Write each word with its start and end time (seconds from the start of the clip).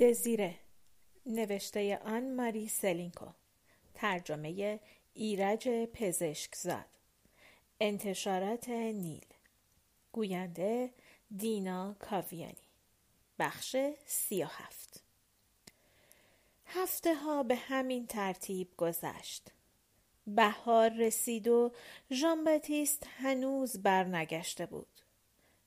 دزیره. 0.00 0.54
نوشته 1.26 1.98
آن 2.04 2.34
ماری 2.34 2.68
سلینکو. 2.68 3.26
ترجمه 3.94 4.80
ایرج 5.14 5.68
پزشکزاد. 5.68 6.84
انتشارات 7.80 8.68
نیل. 8.68 9.26
گوینده 10.12 10.94
دینا 11.36 11.96
کاویانی. 11.98 12.68
بخش 13.38 13.76
سی 14.06 14.42
و 14.42 14.46
هفت 14.46 15.04
هفته 16.66 17.14
ها 17.14 17.42
به 17.42 17.56
همین 17.56 18.06
ترتیب 18.06 18.76
گذشت. 18.76 19.48
بهار 20.26 20.88
رسید 20.88 21.48
و 21.48 21.72
ژان 22.10 22.44
باتیست 22.44 23.06
هنوز 23.06 23.82
برنگشته 23.82 24.66
بود. 24.66 25.00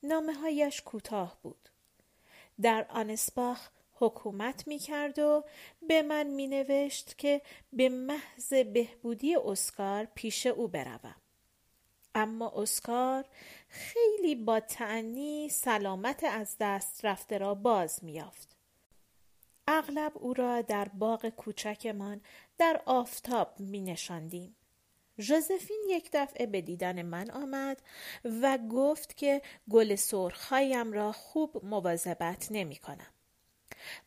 نامه 0.02 0.34
هایش 0.34 0.82
کوتاه 0.82 1.38
بود. 1.42 1.68
در 2.60 2.86
آنسباخ 2.88 3.68
حکومت 3.94 4.68
می 4.68 4.78
کرد 4.78 5.18
و 5.18 5.44
به 5.88 6.02
من 6.02 6.26
می 6.26 6.46
نوشت 6.46 7.18
که 7.18 7.42
به 7.72 7.88
محض 7.88 8.54
بهبودی 8.54 9.36
اسکار 9.36 10.04
پیش 10.14 10.46
او 10.46 10.68
بروم. 10.68 11.16
اما 12.14 12.52
اسکار 12.56 13.24
خیلی 13.68 14.34
با 14.34 14.60
تعنی 14.60 15.48
سلامت 15.48 16.24
از 16.24 16.56
دست 16.60 17.04
رفته 17.04 17.38
را 17.38 17.54
باز 17.54 18.04
میافت. 18.04 18.56
اغلب 19.68 20.12
او 20.14 20.34
را 20.34 20.62
در 20.62 20.88
باغ 20.88 21.28
کوچکمان 21.28 22.20
در 22.58 22.82
آفتاب 22.86 23.60
می 23.60 23.80
نشاندیم. 23.80 24.56
ژوزفین 25.18 25.82
یک 25.88 26.10
دفعه 26.12 26.46
به 26.46 26.60
دیدن 26.60 27.02
من 27.02 27.30
آمد 27.30 27.82
و 28.24 28.58
گفت 28.58 29.16
که 29.16 29.42
گل 29.70 29.94
سرخهایم 29.94 30.92
را 30.92 31.12
خوب 31.12 31.64
مواظبت 31.64 32.48
نمی 32.50 32.76
کنم. 32.76 33.13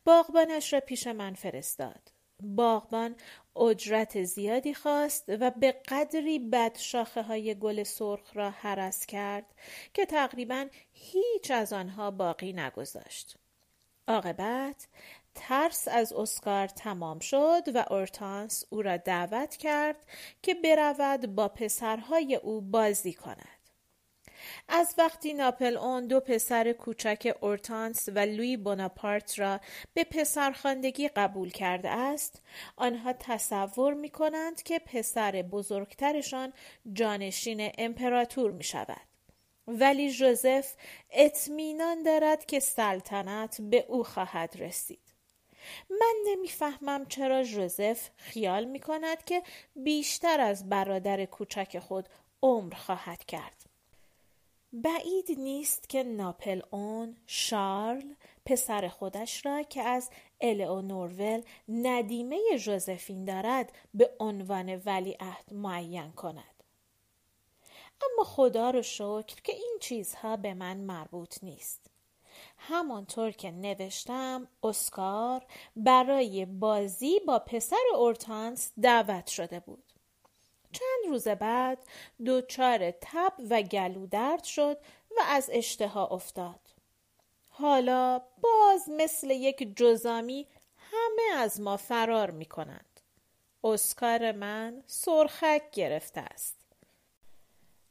باغبانش 0.05 0.73
را 0.73 0.79
پیش 0.79 1.07
من 1.07 1.33
فرستاد. 1.33 2.11
باغبان 2.43 3.15
اجرت 3.55 4.23
زیادی 4.23 4.73
خواست 4.73 5.25
و 5.27 5.51
به 5.51 5.71
قدری 5.71 6.39
بد 6.39 6.77
شاخه 6.77 7.21
های 7.21 7.55
گل 7.55 7.83
سرخ 7.83 8.31
را 8.33 8.49
حرس 8.49 9.05
کرد 9.05 9.45
که 9.93 10.05
تقریبا 10.05 10.67
هیچ 10.93 11.51
از 11.51 11.73
آنها 11.73 12.11
باقی 12.11 12.53
نگذاشت. 12.53 13.37
عاقبت 14.07 14.87
ترس 15.35 15.87
از 15.87 16.13
اسکار 16.13 16.67
تمام 16.67 17.19
شد 17.19 17.63
و 17.75 17.85
اورتانس 17.89 18.63
او 18.69 18.81
را 18.81 18.97
دعوت 18.97 19.55
کرد 19.55 20.05
که 20.41 20.53
برود 20.53 21.35
با 21.35 21.47
پسرهای 21.47 22.35
او 22.35 22.61
بازی 22.61 23.13
کند. 23.13 23.56
از 24.67 24.95
وقتی 24.97 25.33
ناپل 25.33 25.77
اون 25.77 26.07
دو 26.07 26.19
پسر 26.19 26.73
کوچک 26.73 27.37
اورتانس 27.41 28.09
و 28.15 28.19
لوی 28.19 28.57
بوناپارت 28.57 29.39
را 29.39 29.59
به 29.93 30.03
پسرخواندگی 30.03 31.07
قبول 31.07 31.49
کرده 31.49 31.89
است 31.89 32.41
آنها 32.75 33.13
تصور 33.13 33.93
می 33.93 34.09
کنند 34.09 34.63
که 34.63 34.79
پسر 34.79 35.31
بزرگترشان 35.31 36.53
جانشین 36.93 37.71
امپراتور 37.77 38.51
می 38.51 38.63
شود 38.63 39.07
ولی 39.67 40.09
ژوزف 40.09 40.75
اطمینان 41.11 42.03
دارد 42.03 42.45
که 42.45 42.59
سلطنت 42.59 43.61
به 43.61 43.85
او 43.87 44.03
خواهد 44.03 44.55
رسید. 44.59 45.07
من 45.89 46.15
نمی‌فهمم 46.25 47.05
چرا 47.05 47.43
ژوزف 47.43 48.09
خیال 48.15 48.65
می 48.65 48.79
کند 48.79 49.23
که 49.25 49.43
بیشتر 49.75 50.41
از 50.41 50.69
برادر 50.69 51.25
کوچک 51.25 51.79
خود 51.79 52.09
عمر 52.43 52.75
خواهد 52.75 53.25
کرد. 53.25 53.66
بعید 54.73 55.31
نیست 55.37 55.89
که 55.89 56.03
ناپل 56.03 56.61
اون 56.71 57.17
شارل 57.27 58.13
پسر 58.45 58.87
خودش 58.87 59.45
را 59.45 59.63
که 59.63 59.81
از 59.81 60.09
الئونورول 60.41 61.41
ندیمه 61.69 62.57
ژوزفین 62.57 63.25
دارد 63.25 63.71
به 63.93 64.15
عنوان 64.19 64.81
ولیعهد 64.85 65.53
معین 65.53 66.11
کند. 66.11 66.63
اما 68.01 68.23
خدا 68.23 68.69
رو 68.69 68.81
شکر 68.81 69.41
که 69.43 69.53
این 69.53 69.77
چیزها 69.81 70.37
به 70.37 70.53
من 70.53 70.77
مربوط 70.77 71.43
نیست. 71.43 71.89
همانطور 72.57 73.31
که 73.31 73.51
نوشتم 73.51 74.47
اسکار 74.63 75.45
برای 75.75 76.45
بازی 76.45 77.19
با 77.27 77.39
پسر 77.39 77.83
اورتانس 77.95 78.71
دعوت 78.81 79.27
شده 79.27 79.59
بود. 79.59 79.86
چند 80.71 81.07
روز 81.07 81.27
بعد 81.27 81.77
دچار 82.25 82.91
تب 82.91 83.33
و 83.49 83.61
گلو 83.61 84.07
درد 84.07 84.43
شد 84.43 84.77
و 85.11 85.19
از 85.27 85.49
اشتها 85.53 86.07
افتاد. 86.07 86.59
حالا 87.49 88.21
باز 88.41 88.89
مثل 88.89 89.31
یک 89.31 89.77
جزامی 89.77 90.47
همه 90.77 91.37
از 91.37 91.61
ما 91.61 91.77
فرار 91.77 92.31
می 92.31 92.45
کنند. 92.45 92.99
اسکار 93.63 94.31
من 94.31 94.83
سرخک 94.87 95.71
گرفته 95.71 96.21
است. 96.21 96.57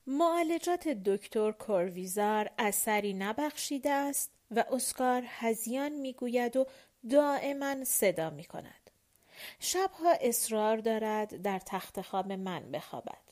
معالجات 0.06 0.88
دکتر 0.88 1.52
کورویزار 1.52 2.50
اثری 2.58 3.14
نبخشیده 3.14 3.90
است 3.90 4.30
و 4.50 4.64
اسکار 4.70 5.22
هزیان 5.26 5.92
می‌گوید 5.92 6.56
و 6.56 6.66
دائما 7.10 7.84
صدا 7.84 8.30
می 8.30 8.44
کند. 8.44 8.85
شبها 9.60 10.12
اصرار 10.20 10.76
دارد 10.76 11.42
در 11.42 11.58
تخت 11.58 12.00
خواب 12.00 12.32
من 12.32 12.70
بخوابد. 12.72 13.26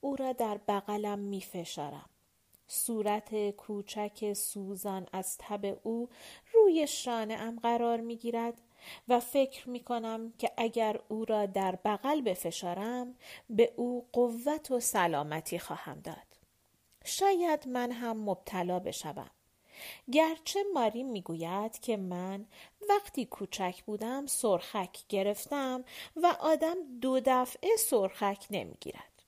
او 0.00 0.16
را 0.16 0.32
در 0.32 0.58
بغلم 0.68 1.18
می 1.18 1.40
فشارم. 1.40 2.10
صورت 2.66 3.50
کوچک 3.50 4.32
سوزان 4.32 5.06
از 5.12 5.38
تب 5.38 5.80
او 5.82 6.08
روی 6.52 6.86
شانه 6.86 7.34
ام 7.34 7.58
قرار 7.58 8.00
می 8.00 8.16
گیرد 8.16 8.60
و 9.08 9.20
فکر 9.20 9.68
می 9.68 9.80
کنم 9.80 10.32
که 10.38 10.52
اگر 10.56 11.00
او 11.08 11.24
را 11.24 11.46
در 11.46 11.78
بغل 11.84 12.20
بفشارم 12.20 13.14
به 13.50 13.72
او 13.76 14.08
قوت 14.12 14.70
و 14.70 14.80
سلامتی 14.80 15.58
خواهم 15.58 16.00
داد. 16.00 16.16
شاید 17.04 17.68
من 17.68 17.92
هم 17.92 18.16
مبتلا 18.16 18.78
بشوم. 18.78 19.30
گرچه 20.12 20.64
ماری 20.74 21.02
می‌گوید 21.02 21.78
که 21.80 21.96
من 21.96 22.46
وقتی 22.88 23.26
کوچک 23.26 23.82
بودم 23.86 24.26
سرخک 24.26 24.98
گرفتم 25.08 25.84
و 26.16 26.36
آدم 26.40 26.76
دو 27.00 27.20
دفعه 27.24 27.76
سرخک 27.76 28.46
نمی‌گیرد. 28.50 29.22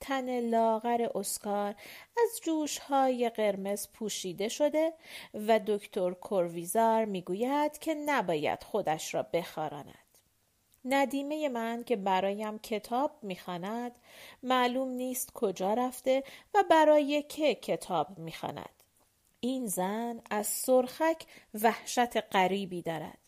تن 0.00 0.40
لاغر 0.40 1.08
اسکار 1.14 1.74
از 2.16 2.40
جوش 2.42 2.78
های 2.78 3.28
قرمز 3.28 3.88
پوشیده 3.92 4.48
شده 4.48 4.92
و 5.34 5.60
دکتر 5.66 6.10
کورویزار 6.10 7.04
می‌گوید 7.04 7.78
که 7.78 7.94
نباید 7.94 8.64
خودش 8.64 9.14
را 9.14 9.22
بخاراند. 9.22 9.94
ندیمه 10.84 11.48
من 11.48 11.84
که 11.84 11.96
برایم 11.96 12.58
کتاب 12.58 13.18
می‌خواند 13.22 13.92
معلوم 14.42 14.88
نیست 14.88 15.32
کجا 15.32 15.74
رفته 15.74 16.24
و 16.54 16.64
برای 16.70 17.22
که 17.22 17.54
کتاب 17.54 18.18
می‌خواند. 18.18 18.79
این 19.40 19.66
زن 19.66 20.20
از 20.30 20.46
سرخک 20.46 21.26
وحشت 21.62 22.16
غریبی 22.16 22.82
دارد. 22.82 23.18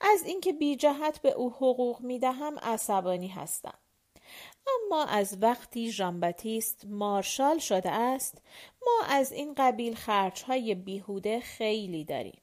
از 0.00 0.22
اینکه 0.22 0.52
بی 0.52 0.76
جهت 0.76 1.22
به 1.22 1.30
او 1.30 1.50
حقوق 1.50 2.00
می 2.00 2.18
دهم 2.18 2.58
عصبانی 2.58 3.28
هستم. 3.28 3.78
اما 4.66 5.04
از 5.04 5.38
وقتی 5.40 5.92
ژانباتیست 5.92 6.84
مارشال 6.86 7.58
شده 7.58 7.90
است 7.90 8.42
ما 8.86 9.06
از 9.08 9.32
این 9.32 9.54
قبیل 9.56 9.94
خرچهای 9.94 10.74
بیهوده 10.74 11.40
خیلی 11.40 12.04
داریم. 12.04 12.40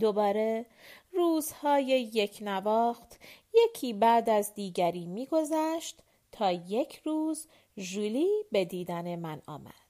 دوباره 0.00 0.66
روزهای 1.12 2.10
یک 2.14 2.38
نواخت 2.40 3.20
یکی 3.54 3.92
بعد 3.92 4.30
از 4.30 4.54
دیگری 4.54 5.06
میگذشت 5.06 6.02
تا 6.32 6.52
یک 6.52 7.00
روز 7.04 7.48
ژولی 7.78 8.44
به 8.52 8.64
دیدن 8.64 9.16
من 9.16 9.42
آمد. 9.46 9.87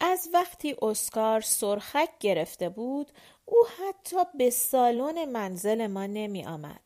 از 0.00 0.28
وقتی 0.32 0.76
اسکار 0.82 1.40
سرخک 1.40 2.08
گرفته 2.20 2.68
بود 2.68 3.12
او 3.44 3.58
حتی 3.66 4.16
به 4.34 4.50
سالن 4.50 5.24
منزل 5.24 5.86
ما 5.86 6.06
نمی 6.06 6.44
آمد. 6.46 6.80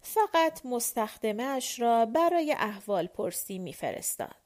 فقط 0.00 0.66
مستخدمه 0.66 1.42
اش 1.42 1.80
را 1.80 2.06
برای 2.06 2.52
احوال 2.58 3.06
پرسی 3.06 3.58
می 3.58 3.72
فرستاد. 3.72 4.44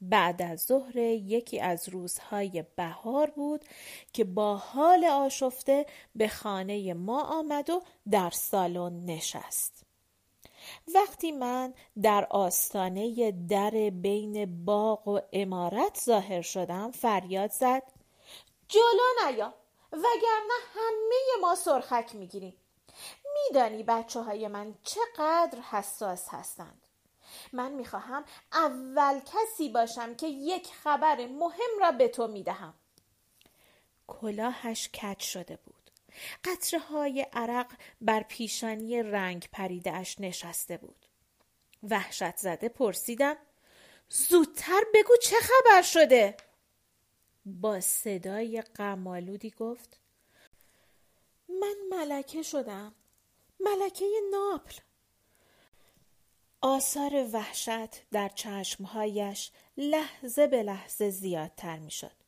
بعد 0.00 0.42
از 0.42 0.60
ظهر 0.60 0.96
یکی 0.96 1.60
از 1.60 1.88
روزهای 1.88 2.64
بهار 2.76 3.30
بود 3.30 3.64
که 4.12 4.24
با 4.24 4.56
حال 4.56 5.04
آشفته 5.04 5.86
به 6.14 6.28
خانه 6.28 6.94
ما 6.94 7.22
آمد 7.22 7.70
و 7.70 7.82
در 8.10 8.30
سالن 8.30 9.04
نشست. 9.04 9.89
وقتی 10.94 11.32
من 11.32 11.74
در 12.02 12.26
آستانه 12.30 13.32
در 13.48 13.90
بین 13.90 14.64
باغ 14.64 15.08
و 15.08 15.20
امارت 15.32 16.00
ظاهر 16.04 16.42
شدم 16.42 16.90
فریاد 16.90 17.50
زد 17.50 17.82
جلو 18.68 19.26
نیا 19.26 19.54
وگرنه 19.92 20.54
همه 20.74 21.40
ما 21.40 21.54
سرخک 21.54 22.14
می‌گیریم. 22.14 22.56
میدانی 23.34 23.82
بچه 23.82 24.20
های 24.20 24.48
من 24.48 24.74
چقدر 24.82 25.60
حساس 25.60 26.28
هستند. 26.28 26.82
من 27.52 27.72
می‌خواهم 27.72 28.24
اول 28.52 29.20
کسی 29.20 29.68
باشم 29.68 30.14
که 30.14 30.26
یک 30.26 30.74
خبر 30.74 31.26
مهم 31.26 31.78
را 31.80 31.92
به 31.92 32.08
تو 32.08 32.26
می‌دهم. 32.26 32.74
کلاهش 34.06 34.88
کج 34.88 35.20
شده 35.20 35.56
بود. 35.56 35.79
قطره 36.44 36.80
های 36.80 37.26
عرق 37.32 37.72
بر 38.00 38.22
پیشانی 38.22 39.02
رنگ 39.02 39.48
پریدهش 39.52 40.16
نشسته 40.20 40.76
بود. 40.76 41.06
وحشت 41.82 42.36
زده 42.36 42.68
پرسیدم 42.68 43.36
زودتر 44.08 44.80
بگو 44.94 45.16
چه 45.22 45.36
خبر 45.36 45.82
شده؟ 45.82 46.36
با 47.46 47.80
صدای 47.80 48.62
قمالودی 48.74 49.50
گفت 49.50 50.00
من 51.48 51.74
ملکه 51.90 52.42
شدم 52.42 52.94
ملکه 53.60 54.06
ناپل 54.32 54.74
آثار 56.60 57.28
وحشت 57.32 58.10
در 58.10 58.28
چشمهایش 58.28 59.50
لحظه 59.76 60.46
به 60.46 60.62
لحظه 60.62 61.10
زیادتر 61.10 61.78
می 61.78 61.90
شد. 61.90 62.19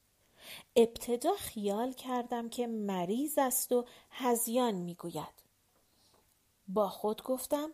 ابتدا 0.76 1.34
خیال 1.34 1.92
کردم 1.92 2.48
که 2.48 2.66
مریض 2.66 3.38
است 3.38 3.72
و 3.72 3.86
هزیان 4.10 4.74
می 4.74 4.94
گوید. 4.94 5.42
با 6.68 6.88
خود 6.88 7.22
گفتم 7.22 7.70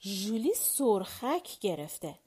جولی 0.00 0.54
سرخک 0.54 1.58
گرفته 1.60 2.18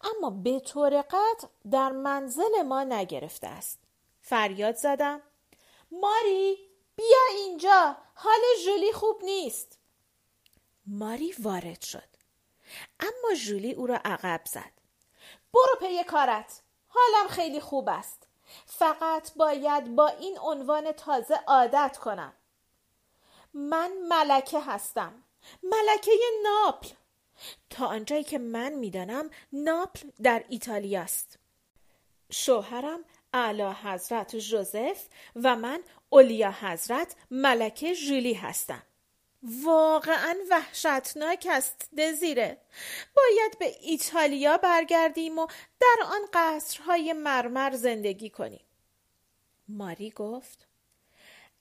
اما 0.00 0.30
به 0.30 0.60
طور 0.60 1.02
قطع 1.02 1.46
در 1.70 1.92
منزل 1.92 2.62
ما 2.62 2.84
نگرفته 2.84 3.46
است. 3.46 3.78
فریاد 4.20 4.74
زدم 4.74 5.22
ماری 5.92 6.56
بیا 6.96 7.18
اینجا 7.36 7.96
حال 8.14 8.40
جولی 8.64 8.92
خوب 8.92 9.24
نیست. 9.24 9.78
ماری 10.86 11.34
وارد 11.38 11.80
شد. 11.80 12.08
اما 13.00 13.34
جولی 13.44 13.72
او 13.72 13.86
را 13.86 13.96
عقب 14.04 14.40
زد. 14.44 14.72
برو 15.52 15.76
پی 15.80 16.04
کارت. 16.04 16.62
حالم 16.88 17.28
خیلی 17.28 17.60
خوب 17.60 17.88
است. 17.88 18.26
فقط 18.66 19.34
باید 19.36 19.96
با 19.96 20.06
این 20.06 20.38
عنوان 20.38 20.92
تازه 20.92 21.34
عادت 21.46 21.98
کنم. 21.98 22.32
من 23.54 23.92
ملکه 24.08 24.60
هستم. 24.60 25.12
ملکه 25.62 26.10
ناپل. 26.44 26.88
تا 27.70 27.86
آنجایی 27.86 28.24
که 28.24 28.38
من 28.38 28.72
می‌دانم 28.72 29.30
ناپل 29.52 30.08
در 30.22 30.44
ایتالیا 30.48 31.02
است. 31.02 31.38
شوهرم 32.30 33.04
اعلی 33.32 33.62
حضرت 33.62 34.36
جوزف 34.36 35.08
و 35.36 35.56
من 35.56 35.82
اولیا 36.10 36.54
حضرت 36.60 37.16
ملکه 37.30 37.94
جولی 37.94 38.34
هستم. 38.34 38.82
واقعا 39.44 40.36
وحشتناک 40.50 41.46
است 41.50 41.88
دزیره. 41.98 42.58
باید 43.16 43.58
به 43.58 43.76
ایتالیا 43.80 44.56
برگردیم 44.56 45.38
و 45.38 45.46
در 45.80 46.06
آن 46.06 46.20
قصرهای 46.32 47.12
مرمر 47.12 47.76
زندگی 47.76 48.30
کنیم. 48.30 48.64
ماری 49.68 50.10
گفت 50.10 50.66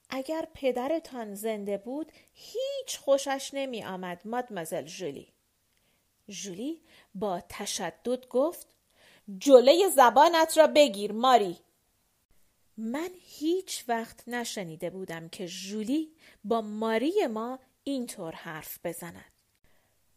اگر 0.10 0.48
پدرتان 0.54 1.36
زنده 1.36 1.78
بود 1.78 2.12
هیچ 2.34 2.98
خوشش 3.00 3.50
نمی 3.54 3.84
آمد 3.84 4.22
مادمزل 4.26 4.82
جولی 4.82 5.34
جولی 6.28 6.82
با 7.16 7.42
تشدد 7.50 8.28
گفت 8.28 8.68
جلوی 9.38 9.90
زبانت 9.96 10.58
را 10.58 10.68
بگیر 10.68 11.12
ماری. 11.12 11.58
من 12.78 13.10
هیچ 13.22 13.84
وقت 13.88 14.28
نشنیده 14.28 14.90
بودم 14.90 15.30
که 15.30 15.48
جولی 15.48 16.12
با 16.44 16.62
ماری 16.62 17.28
ما 17.28 17.60
اینطور 17.84 18.32
حرف 18.32 18.80
بزند. 18.84 19.32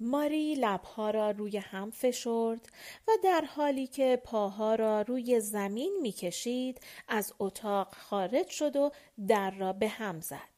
ماری 0.01 0.55
لبها 0.55 1.11
را 1.11 1.31
روی 1.31 1.57
هم 1.57 1.91
فشرد 1.91 2.69
و 3.09 3.13
در 3.25 3.45
حالی 3.45 3.87
که 3.87 4.23
پاها 4.25 4.75
را 4.75 5.03
روی 5.03 5.41
زمین 5.41 5.99
می‌کشید 6.03 6.81
از 7.09 7.33
اتاق 7.39 7.95
خارج 7.95 8.49
شد 8.49 8.77
و 8.77 8.91
در 9.29 9.51
را 9.51 9.73
به 9.73 9.89
هم 9.89 10.21
زد. 10.21 10.57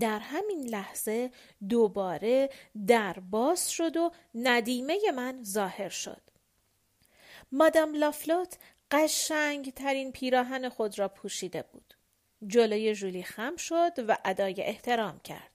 در 0.00 0.18
همین 0.18 0.68
لحظه 0.68 1.30
دوباره 1.68 2.50
در 2.86 3.12
باز 3.12 3.70
شد 3.70 3.96
و 3.96 4.10
ندیمه 4.34 4.98
من 5.14 5.42
ظاهر 5.42 5.88
شد. 5.88 6.20
مادام 7.52 7.94
لافلوت 7.94 8.58
قشنگ 8.90 9.72
ترین 9.74 10.12
پیراهن 10.12 10.68
خود 10.68 10.98
را 10.98 11.08
پوشیده 11.08 11.62
بود. 11.62 11.94
جلوی 12.46 12.94
جولی 12.94 13.22
خم 13.22 13.56
شد 13.56 13.92
و 14.08 14.18
ادای 14.24 14.62
احترام 14.62 15.18
کرد. 15.18 15.49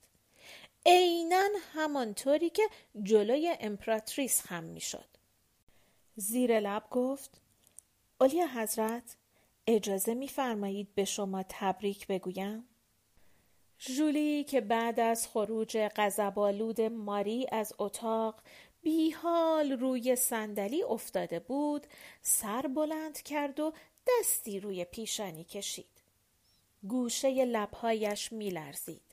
عینا 0.86 1.48
همانطوری 1.74 2.50
که 2.50 2.64
جلوی 3.04 3.58
امپراتریس 3.60 4.42
خم 4.42 4.64
می‌شد. 4.64 5.08
زیر 6.16 6.60
لب 6.60 6.84
گفت 6.92 7.42
اولیا 8.22 8.48
حضرت 8.48 9.16
اجازه 9.68 10.14
میفرمایید 10.14 10.96
به 10.96 11.06
شما 11.06 11.44
تبریک 11.50 12.08
بگویم؟ 12.08 12.68
جولی 13.80 14.44
که 14.44 14.62
بعد 14.62 15.00
از 15.00 15.28
خروج 15.28 15.78
غضبآلود 15.96 16.82
ماری 16.82 17.48
از 17.52 17.74
اتاق 17.80 18.42
بیحال 18.82 19.72
روی 19.72 20.16
صندلی 20.16 20.84
افتاده 20.84 21.40
بود 21.40 21.88
سر 22.22 22.62
بلند 22.62 23.22
کرد 23.22 23.60
و 23.60 23.74
دستی 24.08 24.60
روی 24.60 24.86
پیشانی 24.86 25.44
کشید 25.44 26.02
گوشه 26.88 27.46
لبهایش 27.46 28.32
میلرزید 28.32 29.05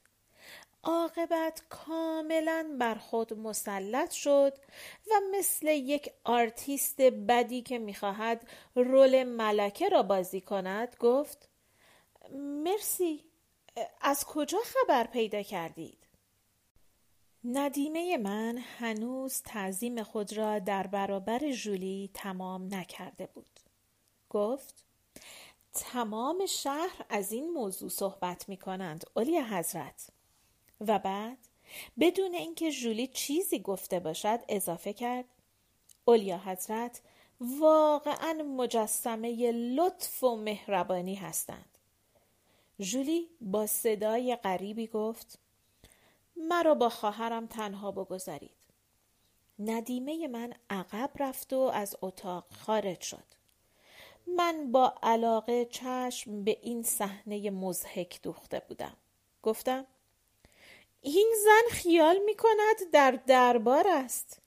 عاقبت 0.84 1.62
کاملا 1.68 2.76
بر 2.78 2.94
خود 2.94 3.38
مسلط 3.38 4.10
شد 4.10 4.58
و 5.10 5.14
مثل 5.32 5.66
یک 5.66 6.10
آرتیست 6.24 7.00
بدی 7.00 7.62
که 7.62 7.78
می‌خواهد 7.78 8.48
رول 8.74 9.24
ملکه 9.24 9.88
را 9.88 10.02
بازی 10.02 10.40
کند 10.40 10.96
گفت 11.00 11.48
مرسی 12.32 13.24
از 14.00 14.24
کجا 14.24 14.58
خبر 14.64 15.06
پیدا 15.06 15.42
کردید؟ 15.42 16.06
ندیمه 17.44 18.16
من 18.16 18.58
هنوز 18.58 19.42
تعظیم 19.42 20.02
خود 20.02 20.32
را 20.32 20.58
در 20.58 20.86
برابر 20.86 21.52
جولی 21.52 22.10
تمام 22.14 22.74
نکرده 22.74 23.26
بود. 23.26 23.60
گفت 24.30 24.84
تمام 25.72 26.46
شهر 26.46 27.04
از 27.08 27.32
این 27.32 27.50
موضوع 27.50 27.88
صحبت 27.88 28.48
می 28.48 28.56
کنند. 28.56 29.04
اولی 29.14 29.38
حضرت. 29.38 30.11
و 30.88 30.98
بعد 30.98 31.38
بدون 32.00 32.34
اینکه 32.34 32.70
جولی 32.70 33.06
چیزی 33.06 33.58
گفته 33.58 34.00
باشد 34.00 34.40
اضافه 34.48 34.92
کرد. 34.92 35.24
اولیا 36.04 36.38
حضرت 36.38 37.00
واقعا 37.60 38.32
مجسمه 38.32 39.52
لطف 39.52 40.24
و 40.24 40.36
مهربانی 40.36 41.14
هستند. 41.14 41.78
جولی 42.80 43.28
با 43.40 43.66
صدای 43.66 44.36
غریبی 44.36 44.86
گفت 44.86 45.38
مرا 46.36 46.74
با 46.74 46.88
خواهرم 46.88 47.46
تنها 47.46 47.90
بگذارید. 47.90 48.56
ندیمه 49.58 50.28
من 50.28 50.54
عقب 50.70 51.10
رفت 51.18 51.52
و 51.52 51.58
از 51.58 51.96
اتاق 52.02 52.46
خارج 52.50 53.00
شد. 53.00 53.24
من 54.26 54.72
با 54.72 54.94
علاقه 55.02 55.64
چشم 55.64 56.44
به 56.44 56.58
این 56.62 56.82
صحنه 56.82 57.50
مزهک 57.50 58.22
دوخته 58.22 58.62
بودم. 58.68 58.96
گفتم 59.42 59.86
این 61.02 61.34
زن 61.44 61.76
خیال 61.76 62.18
می 62.26 62.34
کند 62.34 62.90
در 62.92 63.10
دربار 63.26 63.88
است 63.88 64.42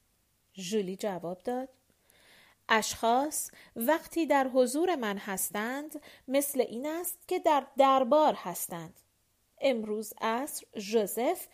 جولی 0.53 0.95
جواب 0.95 1.43
داد 1.43 1.69
اشخاص 2.69 3.51
وقتی 3.75 4.25
در 4.25 4.47
حضور 4.47 4.95
من 4.95 5.17
هستند 5.17 6.01
مثل 6.27 6.61
این 6.61 6.85
است 6.85 7.19
که 7.27 7.39
در 7.39 7.67
دربار 7.77 8.33
هستند 8.33 8.99
امروز 9.61 10.13
عصر 10.21 10.65
ژوزف 10.77 11.47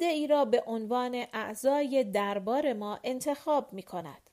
ای 0.00 0.26
را 0.26 0.44
به 0.44 0.62
عنوان 0.66 1.26
اعضای 1.32 2.04
دربار 2.04 2.72
ما 2.72 3.00
انتخاب 3.04 3.72
می 3.72 3.82
کند. 3.82 4.30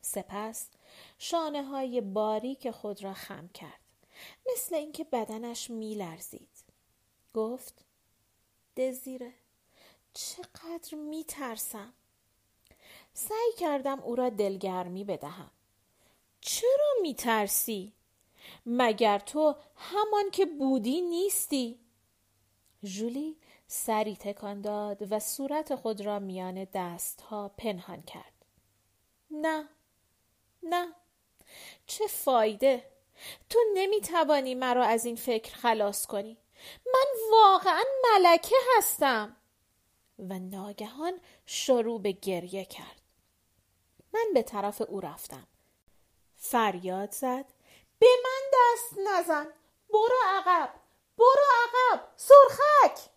سپس 0.00 0.70
شانه 1.18 1.62
های 1.62 2.00
باریک 2.00 2.70
خود 2.70 3.04
را 3.04 3.12
خم 3.12 3.48
کرد. 3.48 3.80
مثل 4.52 4.74
اینکه 4.74 5.04
بدنش 5.04 5.70
می 5.70 5.94
لرزید. 5.94 6.64
گفت 7.34 7.85
دزیره 8.76 9.32
چقدر 10.14 10.94
می 10.94 11.24
ترسم. 11.24 11.92
سعی 13.12 13.52
کردم 13.58 14.00
او 14.00 14.16
را 14.16 14.28
دلگرمی 14.28 15.04
بدهم. 15.04 15.50
چرا 16.40 16.92
می 17.02 17.14
ترسی؟ 17.14 17.92
مگر 18.66 19.18
تو 19.18 19.56
همان 19.76 20.30
که 20.32 20.46
بودی 20.46 21.00
نیستی؟ 21.00 21.80
جولی 22.82 23.36
سری 23.66 24.16
تکان 24.16 24.60
داد 24.60 25.12
و 25.12 25.18
صورت 25.20 25.74
خود 25.74 26.00
را 26.00 26.18
میان 26.18 26.66
دستها 26.74 27.48
پنهان 27.48 28.02
کرد. 28.02 28.32
نه 29.30 29.68
نه 30.62 30.94
چه 31.86 32.06
فایده 32.06 32.90
تو 33.50 33.58
نمی 33.74 34.00
توانی 34.00 34.54
مرا 34.54 34.84
از 34.84 35.04
این 35.04 35.16
فکر 35.16 35.54
خلاص 35.54 36.06
کنی 36.06 36.36
من 36.86 37.06
واقعا 37.32 37.84
ملکه 38.04 38.56
هستم. 38.76 39.36
و 40.18 40.38
ناگهان 40.38 41.20
شروع 41.46 42.00
به 42.00 42.12
گریه 42.12 42.64
کرد. 42.64 43.00
من 44.12 44.26
به 44.34 44.42
طرف 44.42 44.82
او 44.88 45.00
رفتم. 45.00 45.46
فریاد 46.36 47.10
زد. 47.12 47.44
به 47.98 48.06
من 48.24 48.40
دست 48.54 48.98
نزن. 49.08 49.46
برو 49.88 50.18
عقب. 50.26 50.74
برو 51.18 51.44
عقب. 51.64 52.08
سرخک. 52.16 53.10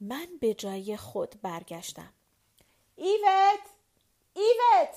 من 0.00 0.28
به 0.40 0.54
جای 0.54 0.96
خود 0.96 1.40
برگشتم. 1.42 2.12
ایوت. 2.96 3.60
ایوت. 4.34 4.96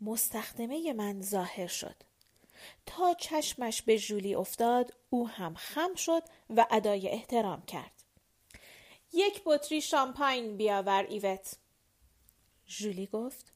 مستخدمه 0.00 0.92
من 0.92 1.22
ظاهر 1.22 1.66
شد. 1.66 1.96
تا 2.86 3.14
چشمش 3.14 3.82
به 3.82 3.98
جولی 3.98 4.34
افتاد 4.34 4.94
او 5.10 5.28
هم 5.28 5.54
خم 5.54 5.94
شد 5.94 6.22
و 6.50 6.66
ادای 6.70 7.08
احترام 7.08 7.62
کرد. 7.62 8.02
یک 9.12 9.42
بطری 9.44 9.80
شامپاین 9.80 10.56
بیاور 10.56 11.06
ایوت. 11.08 11.56
جولی 12.66 13.06
گفت 13.06 13.52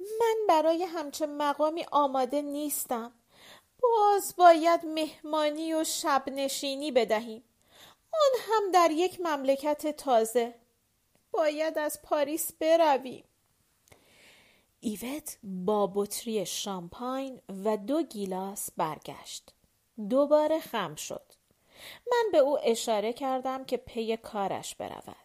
من 0.00 0.36
برای 0.48 0.84
همچه 0.84 1.26
مقامی 1.26 1.86
آماده 1.92 2.42
نیستم. 2.42 3.12
باز 3.82 4.34
باید 4.36 4.86
مهمانی 4.86 5.74
و 5.74 5.84
شب 5.84 6.24
نشینی 6.26 6.90
بدهیم. 6.90 7.44
آن 8.12 8.40
هم 8.40 8.70
در 8.70 8.90
یک 8.90 9.20
مملکت 9.20 9.96
تازه. 9.96 10.54
باید 11.30 11.78
از 11.78 12.02
پاریس 12.02 12.52
برویم. 12.52 13.27
ایوت 14.80 15.38
با 15.42 15.92
بطری 15.94 16.46
شامپاین 16.46 17.40
و 17.64 17.76
دو 17.76 18.02
گیلاس 18.02 18.70
برگشت. 18.76 19.54
دوباره 20.10 20.60
خم 20.60 20.94
شد. 20.94 21.32
من 22.10 22.24
به 22.32 22.38
او 22.38 22.58
اشاره 22.62 23.12
کردم 23.12 23.64
که 23.64 23.76
پی 23.76 24.16
کارش 24.16 24.74
برود. 24.74 25.16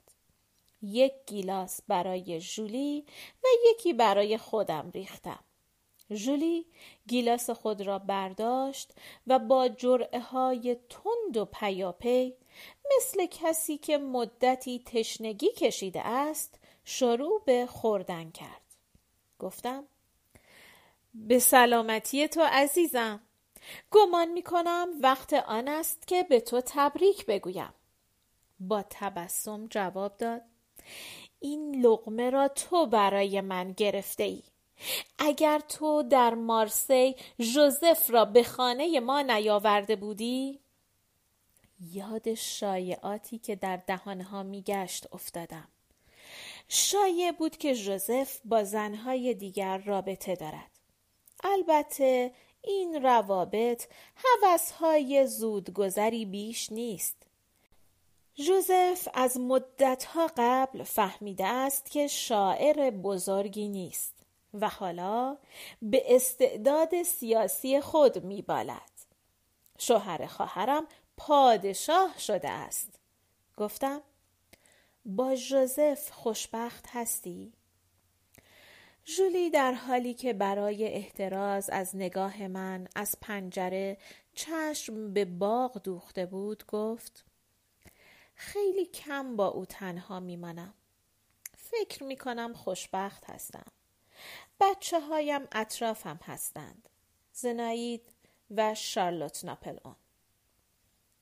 یک 0.81 1.13
گیلاس 1.25 1.79
برای 1.87 2.39
جولی 2.39 3.05
و 3.43 3.47
یکی 3.69 3.93
برای 3.93 4.37
خودم 4.37 4.91
ریختم. 4.93 5.43
جولی 6.11 6.65
گیلاس 7.07 7.49
خود 7.49 7.81
را 7.81 7.99
برداشت 7.99 8.91
و 9.27 9.39
با 9.39 9.67
جرعه 9.67 10.19
های 10.19 10.77
تند 10.89 11.37
و 11.37 11.45
پیاپی 11.45 12.33
مثل 12.97 13.25
کسی 13.25 13.77
که 13.77 13.97
مدتی 13.97 14.83
تشنگی 14.85 15.51
کشیده 15.51 16.07
است 16.07 16.59
شروع 16.85 17.43
به 17.45 17.65
خوردن 17.65 18.31
کرد. 18.31 18.62
گفتم. 19.43 19.83
به 21.13 21.39
سلامتی 21.39 22.27
تو 22.27 22.41
عزیزم. 22.41 23.19
گمان 23.91 24.31
می 24.31 24.43
کنم 24.43 24.87
وقت 25.01 25.33
آن 25.33 25.67
است 25.67 26.07
که 26.07 26.23
به 26.23 26.39
تو 26.39 26.61
تبریک 26.65 27.25
بگویم. 27.25 27.73
با 28.59 28.83
تبسم 28.89 29.67
جواب 29.67 30.17
داد. 30.17 30.41
این 31.39 31.85
لغمه 31.85 32.29
را 32.29 32.47
تو 32.47 32.85
برای 32.85 33.41
من 33.41 33.71
گرفته 33.71 34.23
ای 34.23 34.43
اگر 35.19 35.59
تو 35.59 36.03
در 36.03 36.33
مارسی 36.33 37.15
ژوزف 37.41 38.09
را 38.09 38.25
به 38.25 38.43
خانه 38.43 38.99
ما 38.99 39.21
نیاورده 39.21 39.95
بودی 39.95 40.59
یاد 41.79 42.33
شایعاتی 42.33 43.37
که 43.37 43.55
در 43.55 43.77
دهانها 43.77 44.43
میگشت 44.43 45.07
افتادم. 45.13 45.67
شایع 46.75 47.31
بود 47.31 47.57
که 47.57 47.73
ژوزف 47.73 48.39
با 48.45 48.63
زنهای 48.63 49.33
دیگر 49.33 49.77
رابطه 49.77 50.35
دارد. 50.35 50.71
البته 51.43 52.31
این 52.61 53.03
روابط 53.03 53.87
حوثهای 54.15 55.27
زودگذری 55.27 56.25
بیش 56.25 56.71
نیست. 56.71 57.15
ژوزف 58.37 59.07
از 59.13 59.39
مدتها 59.39 60.31
قبل 60.37 60.83
فهمیده 60.83 61.45
است 61.45 61.91
که 61.91 62.07
شاعر 62.07 62.89
بزرگی 62.89 63.67
نیست 63.67 64.13
و 64.53 64.69
حالا 64.69 65.37
به 65.81 66.15
استعداد 66.15 67.03
سیاسی 67.03 67.81
خود 67.81 68.23
میبالد. 68.23 68.91
شوهر 69.77 70.25
خواهرم 70.25 70.87
پادشاه 71.17 72.19
شده 72.19 72.49
است. 72.49 72.99
گفتم؟ 73.57 74.01
با 75.05 75.35
ژوزف 75.35 76.11
خوشبخت 76.11 76.85
هستی؟ 76.89 77.53
ژولی 79.05 79.49
در 79.49 79.73
حالی 79.73 80.13
که 80.13 80.33
برای 80.33 80.87
احتراز 80.87 81.69
از 81.69 81.95
نگاه 81.95 82.47
من 82.47 82.87
از 82.95 83.15
پنجره 83.21 83.97
چشم 84.33 85.13
به 85.13 85.25
باغ 85.25 85.81
دوخته 85.83 86.25
بود 86.25 86.65
گفت 86.65 87.25
خیلی 88.35 88.85
کم 88.85 89.35
با 89.35 89.47
او 89.47 89.65
تنها 89.65 90.19
میمانم. 90.19 90.73
فکر 91.57 92.03
می‌کنم 92.03 92.53
خوشبخت 92.53 93.29
هستم. 93.29 93.65
بچه 94.59 94.99
هایم 94.99 95.41
اطرافم 95.51 96.19
هستند. 96.23 96.89
زنایید 97.33 98.13
و 98.51 98.75
شارلوت 98.75 99.45
ناپل 99.45 99.77
اون 99.83 99.95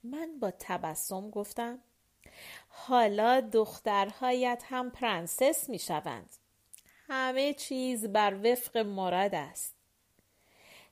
من 0.03 0.39
با 0.39 0.51
تبسم 0.59 1.29
گفتم 1.29 1.79
حالا 2.69 3.41
دخترهایت 3.41 4.63
هم 4.69 4.91
پرنسس 4.91 5.69
می 5.69 5.79
شوند. 5.79 6.29
همه 7.07 7.53
چیز 7.53 8.07
بر 8.07 8.39
وفق 8.43 8.77
مراد 8.77 9.35
است. 9.35 9.75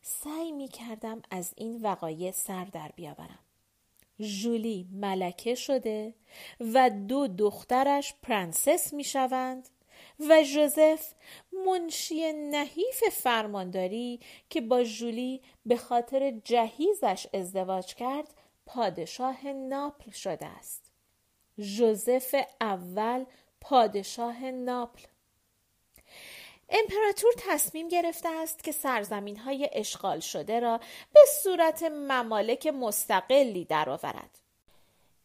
سعی 0.02 0.52
می 0.52 0.68
کردم 0.68 1.22
از 1.32 1.54
این 1.58 1.82
وقایع 1.82 2.32
سر 2.32 2.66
در 2.66 2.92
بیاورم. 2.96 3.40
جولی 4.20 4.88
ملکه 4.92 5.56
شده 5.56 6.14
و 6.60 6.90
دو 6.90 7.28
دخترش 7.28 8.14
پرنسس 8.24 8.94
می 8.94 9.04
شوند 9.04 9.70
و 10.30 10.44
ژوزف 10.44 11.14
منشی 11.68 12.34
نحیف 12.34 13.04
فرمانداری 13.12 14.20
که 14.50 14.62
با 14.62 14.84
جولی 14.84 15.42
به 15.66 15.78
خاطر 15.78 16.32
جهیزش 16.44 17.28
ازدواج 17.34 17.96
کرد 17.96 18.34
پادشاه 18.66 19.48
ناپل 19.48 20.12
شده 20.12 20.46
است. 20.46 20.89
ژوزف 21.60 22.36
اول 22.62 23.26
پادشاه 23.62 24.52
ناپل 24.52 25.04
امپراتور 26.70 27.34
تصمیم 27.38 27.88
گرفته 27.88 28.30
است 28.30 28.64
که 28.64 28.72
سرزمین 28.72 29.38
های 29.38 29.70
اشغال 29.74 30.20
شده 30.20 30.60
را 30.60 30.78
به 31.14 31.22
صورت 31.44 31.84
ممالک 31.84 32.68
مستقلی 32.68 33.66
درآورد. 33.66 34.40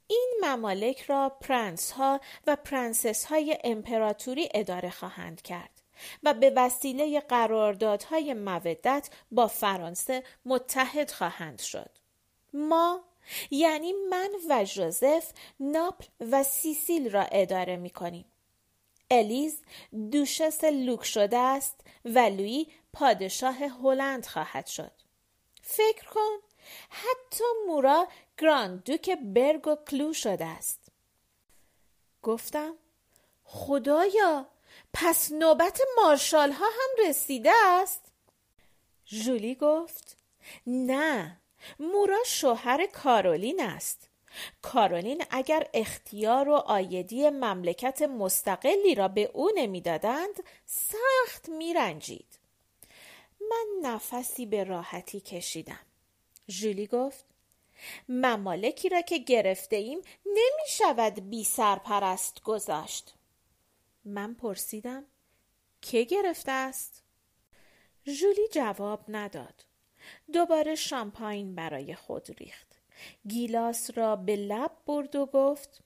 این 0.07 0.35
ممالک 0.45 1.01
را 1.01 1.29
پرنس 1.41 1.91
ها 1.91 2.21
و 2.47 2.57
پرنسس 2.57 3.25
های 3.25 3.59
امپراتوری 3.65 4.49
اداره 4.55 4.91
خواهند 4.91 5.43
کرد 5.43 5.83
و 6.23 6.35
به 6.35 6.53
وسیله 6.57 7.21
قراردادهای 7.21 8.35
مودت 8.35 9.11
با 9.31 9.47
فرانسه 9.47 10.23
متحد 10.45 11.11
خواهند 11.11 11.61
شد. 11.61 11.91
ما 12.53 13.01
یعنی 13.51 13.93
من 14.11 14.31
و 14.49 14.65
ژوزف 14.65 15.33
ناپل 15.61 16.07
و 16.21 16.43
سیسیل 16.43 17.11
را 17.11 17.23
اداره 17.23 17.77
می 17.77 17.91
کنیم. 17.91 18.25
الیز 19.11 19.61
دوشس 20.13 20.65
لوک 20.65 21.05
شده 21.05 21.39
است 21.39 21.81
و 22.05 22.19
لویی 22.19 22.69
پادشاه 22.93 23.55
هلند 23.55 24.27
خواهد 24.27 24.67
شد. 24.67 24.93
فکر 25.63 26.09
کن 26.09 26.39
حتی 26.89 27.45
مورا 27.67 28.09
گراند 28.39 28.85
دوک 28.85 29.11
برگ 29.11 29.69
و 29.69 29.77
کلو 29.91 30.13
شده 30.13 30.45
است. 30.45 30.81
گفتم 32.23 32.75
خدایا 33.45 34.47
پس 34.93 35.33
نوبت 35.33 35.81
مارشال 35.97 36.53
ها 36.53 36.67
هم 36.67 37.09
رسیده 37.09 37.53
است؟ 37.65 38.13
جولی 39.05 39.55
گفت 39.55 40.17
نه 40.67 41.41
مورا 41.79 42.19
شوهر 42.27 42.87
کارولین 42.87 43.63
است. 43.63 44.09
کارولین 44.63 45.25
اگر 45.31 45.69
اختیار 45.75 46.49
و 46.49 46.53
آیدی 46.53 47.31
مملکت 47.31 48.03
مستقلی 48.03 48.95
را 48.95 49.09
به 49.09 49.31
او 49.33 49.51
نمی‌دادند 49.55 50.43
سخت 50.67 51.49
میرنجید. 51.49 52.39
من 53.41 53.67
نفسی 53.83 54.47
به 54.47 54.65
راحتی 54.65 55.21
کشیدم. 55.21 55.81
ژولی 56.49 56.87
گفت 56.87 57.25
ممالکی 58.09 58.89
را 58.89 59.01
که 59.01 59.19
گرفته 59.19 59.77
ایم 59.77 59.99
نمی 60.27 60.69
شود 60.69 61.31
بی 61.31 61.45
سرپرست 61.45 62.43
گذاشت. 62.43 63.15
من 64.05 64.35
پرسیدم 64.35 65.05
که 65.83 66.03
گرفته 66.03 66.53
است؟ 66.53 67.03
ژولی 68.07 68.49
جواب 68.53 69.05
نداد. 69.09 69.65
دوباره 70.33 70.75
شامپاین 70.75 71.55
برای 71.55 71.95
خود 71.95 72.29
ریخت. 72.39 72.67
گیلاس 73.29 73.91
را 73.95 74.17
به 74.17 74.37
لب 74.37 74.71
برد 74.87 75.17
و 75.17 75.27
گفت 75.27 75.81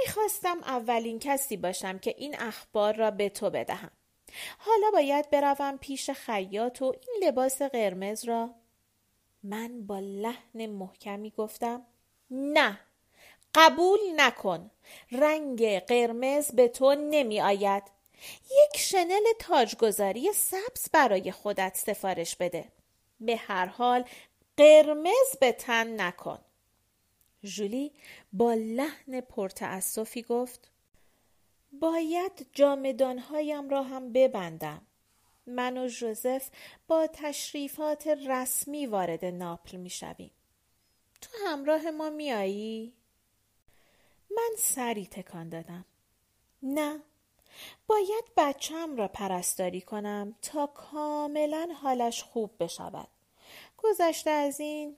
می‌خواستم 0.00 0.58
اولین 0.58 1.18
کسی 1.18 1.56
باشم 1.56 1.98
که 1.98 2.14
این 2.18 2.36
اخبار 2.38 2.94
را 2.94 3.10
به 3.10 3.28
تو 3.28 3.50
بدهم. 3.50 3.90
حالا 4.58 4.90
باید 4.92 5.30
بروم 5.30 5.78
پیش 5.78 6.10
خیاط 6.10 6.82
و 6.82 6.84
این 6.84 7.28
لباس 7.28 7.62
قرمز 7.62 8.24
را. 8.24 8.54
من 9.42 9.86
با 9.86 9.98
لحن 9.98 10.66
محکمی 10.66 11.30
گفتم 11.30 11.86
نه 12.30 12.80
قبول 13.54 13.98
نکن 14.16 14.70
رنگ 15.12 15.78
قرمز 15.78 16.50
به 16.50 16.68
تو 16.68 16.94
نمی 16.94 17.40
آید 17.40 17.82
یک 18.42 18.80
شنل 18.80 19.24
تاجگذاری 19.38 20.32
سبز 20.32 20.90
برای 20.92 21.32
خودت 21.32 21.76
سفارش 21.76 22.36
بده. 22.36 22.64
به 23.20 23.36
هر 23.36 23.66
حال 23.66 24.04
قرمز 24.56 25.36
به 25.40 25.52
تن 25.52 26.00
نکن 26.00 26.38
ژولی 27.44 27.92
با 28.32 28.54
لحن 28.54 29.20
پرتعصفی 29.20 30.22
گفت 30.22 30.70
باید 31.72 32.46
جامدانهایم 32.52 33.68
را 33.68 33.82
هم 33.82 34.12
ببندم 34.12 34.86
من 35.46 35.78
و 35.78 35.88
ژوزف 35.88 36.50
با 36.88 37.06
تشریفات 37.12 38.06
رسمی 38.06 38.86
وارد 38.86 39.24
ناپل 39.24 39.76
می 39.76 39.90
شویم. 39.90 40.30
تو 41.20 41.30
همراه 41.46 41.90
ما 41.90 42.10
میایی؟ 42.10 42.92
من 44.30 44.50
سری 44.58 45.06
تکان 45.06 45.48
دادم. 45.48 45.84
نه 46.62 47.00
باید 47.86 48.24
بچم 48.36 48.96
را 48.96 49.08
پرستاری 49.08 49.80
کنم 49.80 50.34
تا 50.42 50.66
کاملا 50.66 51.68
حالش 51.82 52.22
خوب 52.22 52.50
بشود. 52.60 53.08
گذشته 53.76 54.30
از 54.30 54.60
این 54.60 54.96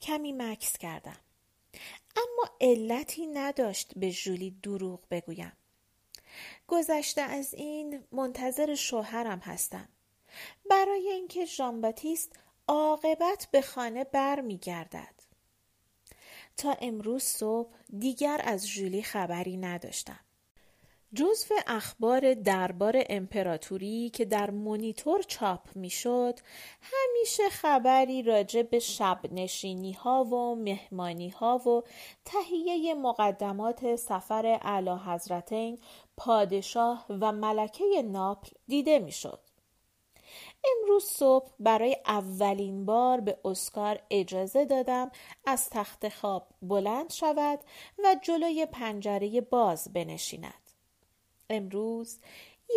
کمی 0.00 0.32
مکس 0.32 0.78
کردم. 0.78 1.20
اما 2.16 2.50
علتی 2.60 3.26
نداشت 3.26 3.92
به 3.96 4.10
ژولی 4.10 4.50
دروغ 4.62 5.00
بگویم. 5.10 5.52
گذشته 6.68 7.20
از 7.20 7.54
این 7.54 8.04
منتظر 8.12 8.74
شوهرم 8.74 9.38
هستم. 9.38 9.88
برای 10.70 11.08
اینکه 11.08 11.44
ژان 11.44 11.80
باتیست 11.80 12.32
عاقبت 12.68 13.48
به 13.50 13.62
خانه 13.62 14.04
بر 14.04 14.40
می 14.40 14.58
گردد. 14.58 15.14
تا 16.56 16.72
امروز 16.72 17.22
صبح 17.22 17.74
دیگر 17.98 18.40
از 18.44 18.66
ژولی 18.66 19.02
خبری 19.02 19.56
نداشتم. 19.56 20.25
جزو 21.14 21.54
اخبار 21.66 22.34
دربار 22.34 23.04
امپراتوری 23.08 24.10
که 24.10 24.24
در 24.24 24.50
مونیتور 24.50 25.22
چاپ 25.22 25.76
می‌شد 25.76 26.38
همیشه 26.80 27.48
خبری 27.48 28.22
راجع 28.22 28.62
به 28.62 28.78
شب 28.78 29.20
نشینی 29.32 29.92
ها 29.92 30.24
و 30.24 30.54
مهمانی 30.54 31.28
ها 31.28 31.58
و 31.58 31.82
تهیه 32.24 32.94
مقدمات 32.94 33.96
سفر 33.96 34.46
اعلی 34.46 34.90
حضرتین 34.90 35.78
پادشاه 36.16 37.06
و 37.08 37.32
ملکه 37.32 38.02
ناپل 38.02 38.50
دیده 38.68 38.98
می‌شد. 38.98 39.40
امروز 40.64 41.04
صبح 41.04 41.50
برای 41.60 41.96
اولین 42.06 42.86
بار 42.86 43.20
به 43.20 43.38
اسکار 43.44 44.00
اجازه 44.10 44.64
دادم 44.64 45.10
از 45.46 45.70
تخت 45.70 46.08
خواب 46.08 46.48
بلند 46.62 47.12
شود 47.12 47.60
و 48.04 48.16
جلوی 48.22 48.66
پنجره 48.66 49.40
باز 49.40 49.92
بنشیند. 49.92 50.65
امروز 51.50 52.18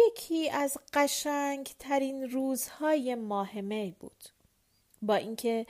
یکی 0.08 0.50
از 0.50 0.78
قشنگ 0.94 1.70
ترین 1.80 2.30
روزهای 2.30 3.16
ماه 3.16 3.62
می 3.62 3.96
بود. 4.00 4.24
با 5.02 5.16
اینکه 5.16 5.66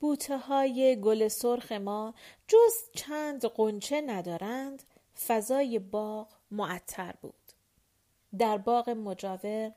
بوته 0.00 0.38
های 0.38 1.00
گل 1.00 1.28
سرخ 1.28 1.72
ما 1.72 2.14
جز 2.48 2.74
چند 2.94 3.44
قنچه 3.44 4.00
ندارند 4.00 4.82
فضای 5.26 5.78
باغ 5.78 6.28
معطر 6.50 7.14
بود. 7.22 7.34
در 8.38 8.58
باغ 8.58 8.90
مجاور 8.90 9.72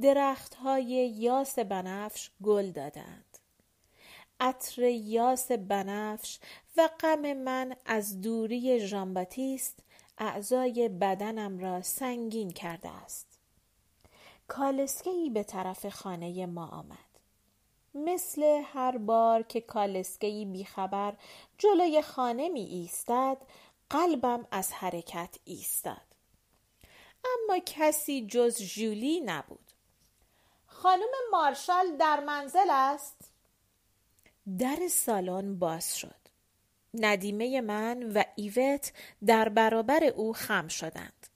درخت 0.00 0.54
های 0.54 0.86
یاس 1.16 1.58
بنفش 1.58 2.30
گل 2.42 2.70
دادند. 2.70 3.38
عطر 4.40 4.82
یاس 4.82 5.52
بنفش 5.52 6.38
و 6.76 6.88
غم 7.00 7.32
من 7.32 7.76
از 7.86 8.20
دوری 8.20 8.80
ژانباتیست 8.80 9.78
اعضای 10.20 10.88
بدنم 10.88 11.58
را 11.58 11.82
سنگین 11.82 12.50
کرده 12.50 12.88
است. 12.88 13.26
کالسکهی 14.48 15.30
به 15.30 15.42
طرف 15.42 15.88
خانه 15.88 16.46
ما 16.46 16.66
آمد. 16.66 17.10
مثل 17.94 18.62
هر 18.64 18.98
بار 18.98 19.42
که 19.42 19.60
کالسکهی 19.60 20.44
بیخبر 20.44 21.16
جلوی 21.58 22.02
خانه 22.02 22.48
می 22.48 22.64
ایستد 22.64 23.36
قلبم 23.90 24.46
از 24.50 24.72
حرکت 24.72 25.36
ایستاد. 25.44 26.16
اما 27.24 27.58
کسی 27.66 28.26
جز 28.26 28.62
جولی 28.62 29.20
نبود. 29.20 29.72
خانم 30.66 31.10
مارشال 31.32 31.96
در 31.96 32.20
منزل 32.20 32.70
است؟ 32.70 33.32
در 34.58 34.88
سالن 34.90 35.58
باز 35.58 35.98
شد. 35.98 36.19
ندیمه 36.94 37.60
من 37.60 38.12
و 38.12 38.24
ایوت 38.36 38.92
در 39.26 39.48
برابر 39.48 40.04
او 40.04 40.32
خم 40.32 40.68
شدند. 40.68 41.26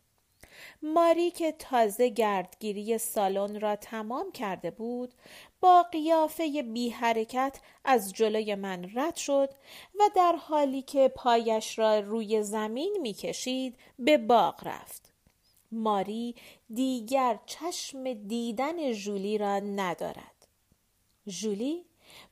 ماری 0.83 1.31
که 1.31 1.53
تازه 1.53 2.09
گردگیری 2.09 2.99
سالن 2.99 3.61
را 3.61 3.77
تمام 3.77 4.33
کرده 4.33 4.71
بود 4.71 5.14
با 5.61 5.83
قیافه 5.83 6.62
بی 6.62 6.90
حرکت 6.90 7.61
از 7.85 8.12
جلوی 8.12 8.55
من 8.55 8.90
رد 8.95 9.17
شد 9.17 9.51
و 10.01 10.03
در 10.17 10.37
حالی 10.37 10.83
که 10.83 11.09
پایش 11.09 11.79
را 11.79 11.99
روی 11.99 12.43
زمین 12.43 12.97
می 13.03 13.12
کشید 13.12 13.77
به 13.99 14.19
باغ 14.19 14.67
رفت. 14.67 15.12
ماری 15.73 16.35
دیگر 16.75 17.38
چشم 17.47 18.12
دیدن 18.12 18.93
جولی 18.93 19.38
را 19.38 19.59
ندارد. 19.59 20.47
جولی 21.27 21.85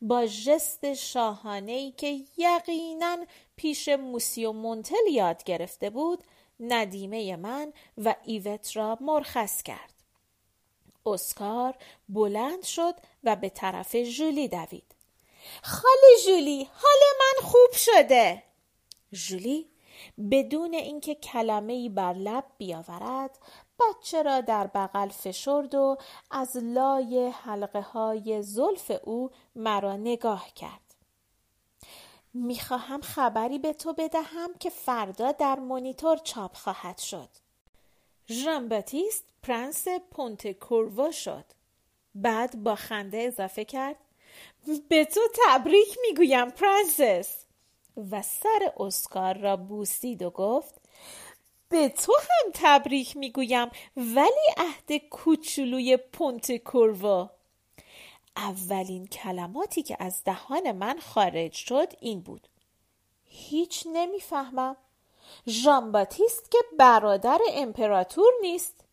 با 0.02 0.26
ژست 0.26 0.94
شاهانه 0.94 1.92
که 1.92 2.20
یقینا 2.36 3.26
پیش 3.56 3.88
موسیو 3.88 4.52
مونتل 4.52 5.06
یاد 5.10 5.44
گرفته 5.44 5.90
بود 5.90 6.24
ندیمه 6.60 7.36
من 7.36 7.72
و 7.98 8.14
ایوت 8.24 8.76
را 8.76 8.98
مرخص 9.00 9.62
کرد. 9.62 9.92
اسکار 11.06 11.74
بلند 12.08 12.62
شد 12.62 12.94
و 13.24 13.36
به 13.36 13.48
طرف 13.48 13.96
جولی 13.96 14.48
دوید. 14.48 14.94
خاله 15.62 16.16
جولی 16.26 16.64
حال 16.64 17.00
من 17.20 17.48
خوب 17.48 17.72
شده. 17.72 18.42
جولی 19.12 19.72
بدون 20.30 20.74
اینکه 20.74 21.14
کلمه 21.14 21.72
ای 21.72 21.88
بر 21.88 22.12
لب 22.12 22.44
بیاورد 22.58 23.38
بچه 23.90 24.22
را 24.22 24.40
در 24.40 24.66
بغل 24.66 25.08
فشرد 25.08 25.74
و 25.74 25.96
از 26.30 26.56
لای 26.56 27.28
حلقه 27.28 27.80
های 27.80 28.42
زلف 28.42 28.92
او 29.04 29.30
مرا 29.56 29.96
نگاه 29.96 30.48
کرد. 30.54 30.94
می‌خواهم 32.34 33.00
خبری 33.00 33.58
به 33.58 33.72
تو 33.72 33.92
بدهم 33.92 34.54
که 34.60 34.70
فردا 34.70 35.32
در 35.32 35.58
مونیتور 35.58 36.16
چاپ 36.16 36.56
خواهد 36.56 36.98
شد. 36.98 37.28
ژان 38.28 38.68
باتیست 38.68 39.24
پرنس 39.42 39.84
پونت 40.10 40.52
کوروو 40.52 41.10
شد. 41.10 41.44
بعد 42.14 42.62
با 42.62 42.74
خنده 42.74 43.18
اضافه 43.18 43.64
کرد 43.64 43.96
به 44.88 45.04
تو 45.04 45.20
تبریک 45.46 45.98
می‌گویم 46.02 46.50
پرنسس 46.50 47.44
و 48.10 48.22
سر 48.22 48.72
اسکار 48.76 49.38
را 49.38 49.56
بوسید 49.56 50.22
و 50.22 50.30
گفت 50.30 50.81
به 51.72 51.88
تو 51.88 52.12
هم 52.20 52.50
تبریک 52.54 53.16
می‌گویم 53.16 53.68
ولی 53.96 54.46
عهد 54.56 54.96
کوچولوی 55.10 55.96
پونت 55.96 56.56
کوروا. 56.56 57.30
اولین 58.36 59.06
کلماتی 59.06 59.82
که 59.82 59.96
از 60.00 60.24
دهان 60.24 60.72
من 60.72 60.98
خارج 60.98 61.52
شد 61.52 61.92
این 62.00 62.20
بود. 62.20 62.48
هیچ 63.24 63.86
نمی‌فهمم. 63.92 64.76
ژان 65.48 65.92
باتیست 65.92 66.50
که 66.50 66.58
برادر 66.78 67.38
امپراتور 67.52 68.32
نیست. 68.42 68.84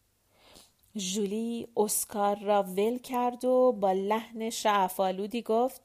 ژولی 0.97 1.67
اسکار 1.77 2.39
را 2.39 2.63
ول 2.63 2.97
کرد 2.97 3.45
و 3.45 3.71
با 3.71 3.91
لحن 3.91 4.49
شعفالودی 4.49 5.41
گفت 5.41 5.81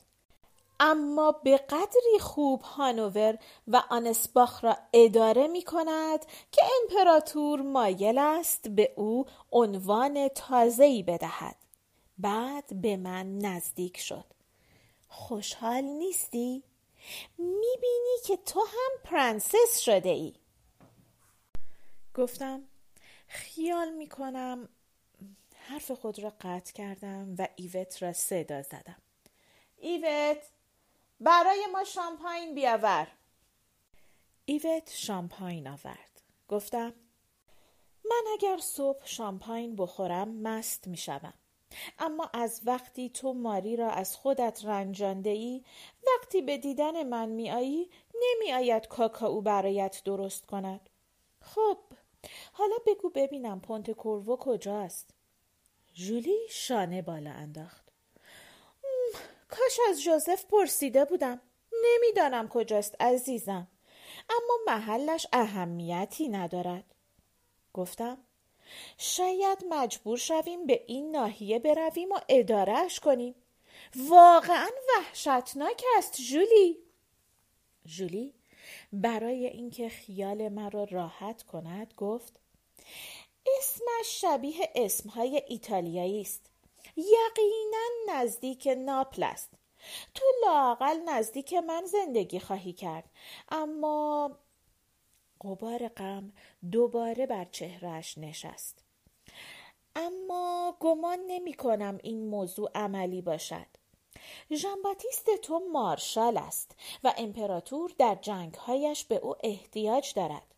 اما 0.81 1.33
به 1.33 1.57
قدری 1.57 2.19
خوب 2.21 2.63
هانوور 2.63 3.39
و 3.69 3.83
آنسباخ 3.91 4.65
را 4.65 4.77
اداره 4.93 5.47
می 5.47 5.63
کند 5.63 6.27
که 6.53 6.63
امپراتور 6.83 7.63
مایل 7.63 8.19
است 8.19 8.69
به 8.69 8.93
او 8.97 9.27
عنوان 9.53 10.29
تازه‌ای 10.29 11.03
بدهد. 11.03 11.57
بعد 12.19 12.81
به 12.83 12.97
من 12.97 13.39
نزدیک 13.39 13.99
شد. 13.99 14.25
خوشحال 15.09 15.85
نیستی؟ 15.85 16.63
می‌بینی 17.39 18.17
که 18.25 18.37
تو 18.37 18.61
هم 18.61 19.03
پرنسس 19.05 19.79
شده 19.79 20.09
ای. 20.09 20.35
گفتم 22.15 22.63
خیال 23.29 23.93
می‌کنم 23.93 24.69
حرف 25.57 25.91
خود 25.91 26.19
را 26.19 26.33
قطع 26.41 26.73
کردم 26.73 27.35
و 27.39 27.49
ایوت 27.57 28.03
را 28.03 28.13
صدا 28.13 28.63
زدم. 28.63 29.03
ایوت 29.77 30.39
برای 31.21 31.67
ما 31.73 31.85
شامپاین 31.85 32.55
بیاور. 32.55 33.09
ایوت 34.45 34.91
شامپاین 34.91 35.69
آورد. 35.69 36.23
گفتم 36.49 36.95
من 38.05 38.23
اگر 38.33 38.59
صبح 38.59 39.07
شامپاین 39.07 39.77
بخورم 39.77 40.29
مست 40.29 40.87
می 40.89 40.97
شدم. 40.97 41.35
اما 41.99 42.31
از 42.35 42.61
وقتی 42.65 43.11
تو 43.11 43.33
ماری 43.33 43.77
را 43.77 43.91
از 43.91 44.17
خودت 44.17 44.65
رنجانده 44.65 45.31
ای 45.31 45.65
وقتی 46.07 46.43
به 46.43 46.59
دیدن 46.59 47.03
من 47.03 47.29
می 47.29 47.51
آیی 47.51 47.91
نمی 48.15 48.53
آید 48.53 48.89
کاکائو 48.89 49.41
برایت 49.41 50.03
درست 50.05 50.47
کند. 50.47 50.91
خب 51.41 51.79
حالا 52.53 52.77
بگو 52.87 53.11
ببینم 53.11 53.61
پونت 53.61 53.91
کورو 53.91 54.37
کجاست. 54.37 55.11
جولی 55.95 56.39
شانه 56.51 57.03
بالا 57.03 57.31
انداخت. 57.31 57.84
کاش 59.57 59.81
از 59.89 60.03
جوزف 60.03 60.45
پرسیده 60.45 61.05
بودم. 61.05 61.41
نمی‌دانم 61.85 62.49
کجاست 62.49 62.95
عزیزم. 63.01 63.69
اما 64.31 64.59
محلش 64.67 65.27
اهمیتی 65.33 66.29
ندارد. 66.29 66.85
گفتم 67.73 68.19
شاید 68.99 69.65
مجبور 69.69 70.19
شویم 70.19 70.67
به 70.67 70.85
این 70.87 71.11
ناحیه 71.11 71.59
برویم 71.59 72.13
و 72.13 72.21
ادارهش 72.29 73.01
کنیم. 73.01 73.35
واقعا 73.97 74.71
وحشتناک 74.89 75.83
است 75.97 76.21
جولی 76.21 76.79
جولی 77.85 78.35
برای 78.93 79.47
اینکه 79.47 79.89
خیال 79.89 80.49
مرا 80.49 80.85
راحت 80.85 81.43
کند 81.43 81.95
گفت 81.97 82.41
اسمش 83.59 84.21
شبیه 84.21 84.73
اسمهای 84.75 85.43
ایتالیایی 85.49 86.21
است. 86.21 86.51
یقینا 86.97 87.87
نزدیک 88.09 88.69
ناپل 88.79 89.23
است. 89.23 89.51
تو 90.15 90.25
لاقل 90.47 90.97
نزدیک 91.07 91.55
من 91.55 91.85
زندگی 91.87 92.41
خواهی 92.41 92.73
کرد. 92.73 93.11
اما 93.49 94.31
قبار 95.45 95.89
غم 95.89 96.33
دوباره 96.73 97.27
بر 97.27 97.45
چهرهش 97.45 98.19
نشست. 98.19 98.85
اما 99.97 100.77
گمان 100.81 101.19
نمی 101.27 101.55
کنم 101.55 101.99
این 102.03 102.27
موضوع 102.27 102.71
عملی 102.75 103.23
باشد. 103.23 103.67
ژان 104.53 104.83
باتیست 104.83 105.37
تو 105.43 105.59
مارشال 105.73 106.37
است 106.37 106.77
و 107.05 107.15
امپراتور 107.17 107.93
در 107.99 108.15
جنگهایش 108.15 109.05
به 109.05 109.17
او 109.17 109.35
احتیاج 109.43 110.15
دارد. 110.15 110.55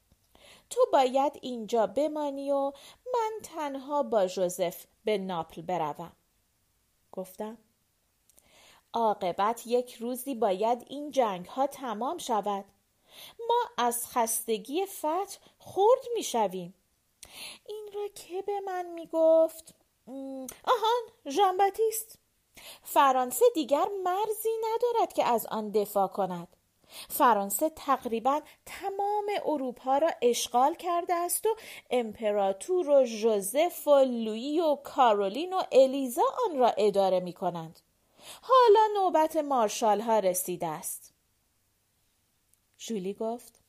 تو 0.71 0.81
باید 0.93 1.33
اینجا 1.43 1.87
بمانی 1.87 2.51
و 2.51 2.73
من 3.15 3.33
تنها 3.43 4.03
با 4.03 4.27
جوزف 4.27 4.87
به 5.05 5.19
ناپل 5.19 5.63
بروم. 5.63 6.13
گفتم. 7.17 7.59
عاقبت 8.93 9.67
یک 9.67 9.95
روزی 9.95 10.35
باید 10.35 10.85
این 10.89 11.11
جنگ 11.11 11.47
ها 11.47 11.67
تمام 11.67 12.19
شود. 12.19 12.65
ما 13.49 13.63
از 13.79 14.07
خستگی 14.07 14.87
فتح 14.87 15.39
خورد 15.59 16.03
می 16.15 16.23
شویم 16.23 16.75
این 17.67 17.89
را 17.95 18.09
که 18.09 18.43
به 18.43 18.61
من 18.61 18.87
می 18.87 19.07
گفت 19.13 19.75
آهان 20.65 21.03
ژان 21.29 21.59
فرانسه 22.83 23.45
دیگر 23.55 23.89
مرزی 24.05 24.49
ندارد 24.65 25.13
که 25.13 25.25
از 25.25 25.47
آن 25.47 25.71
دفاع 25.71 26.09
کند. 26.09 26.56
فرانسه 27.09 27.71
تقریبا 27.71 28.41
تمام 28.67 29.25
اروپا 29.45 29.99
را 29.99 30.11
اشغال 30.23 30.75
کرده 30.75 31.15
است 31.15 31.47
و 31.47 31.57
امپراتور 31.91 32.89
و 32.89 33.05
ژوزف 33.05 33.89
و 33.89 33.99
لویی 34.05 34.61
و 34.61 34.75
کارولین 34.75 35.53
و 35.53 35.63
الیزا 35.73 36.23
آن 36.45 36.59
را 36.59 36.69
اداره 36.69 37.21
می 37.21 37.33
کنند. 37.33 37.81
حالا 38.43 38.89
نوبت 38.95 39.37
مارشال 39.37 40.01
ها 40.01 40.19
رسیده 40.19 40.67
است. 40.67 41.15
جولی 42.79 43.15
گفت 43.15 43.61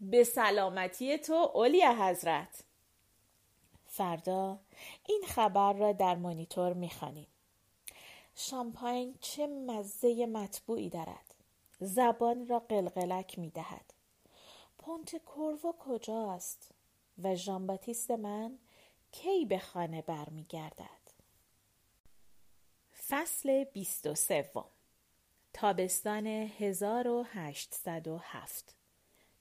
به 0.00 0.24
سلامتی 0.24 1.18
تو 1.18 1.50
اولی 1.54 1.84
حضرت. 1.86 2.64
فردا 3.86 4.58
این 5.06 5.22
خبر 5.26 5.72
را 5.72 5.92
در 5.92 6.14
مانیتور 6.14 6.72
می‌خوانیم 6.72 7.26
شامپاین 8.34 9.14
چه 9.20 9.46
مزه 9.46 10.26
مطبوعی 10.26 10.88
دارد. 10.88 11.29
زبان 11.80 12.46
را 12.46 12.58
قلقلک 12.58 13.38
می‌دهد. 13.38 13.94
پونت 14.78 15.16
کورو 15.16 15.74
کجاست؟ 15.78 16.70
و 17.22 17.34
ژان 17.34 17.78
من 18.10 18.58
کی 19.12 19.44
به 19.44 19.58
خانه 19.58 20.02
برمیگردد؟ 20.02 21.10
فصل 23.08 23.64
بیست 23.64 24.06
و 24.06 24.14
سوم. 24.14 24.64
تابستان 25.52 26.26
1807 26.26 28.74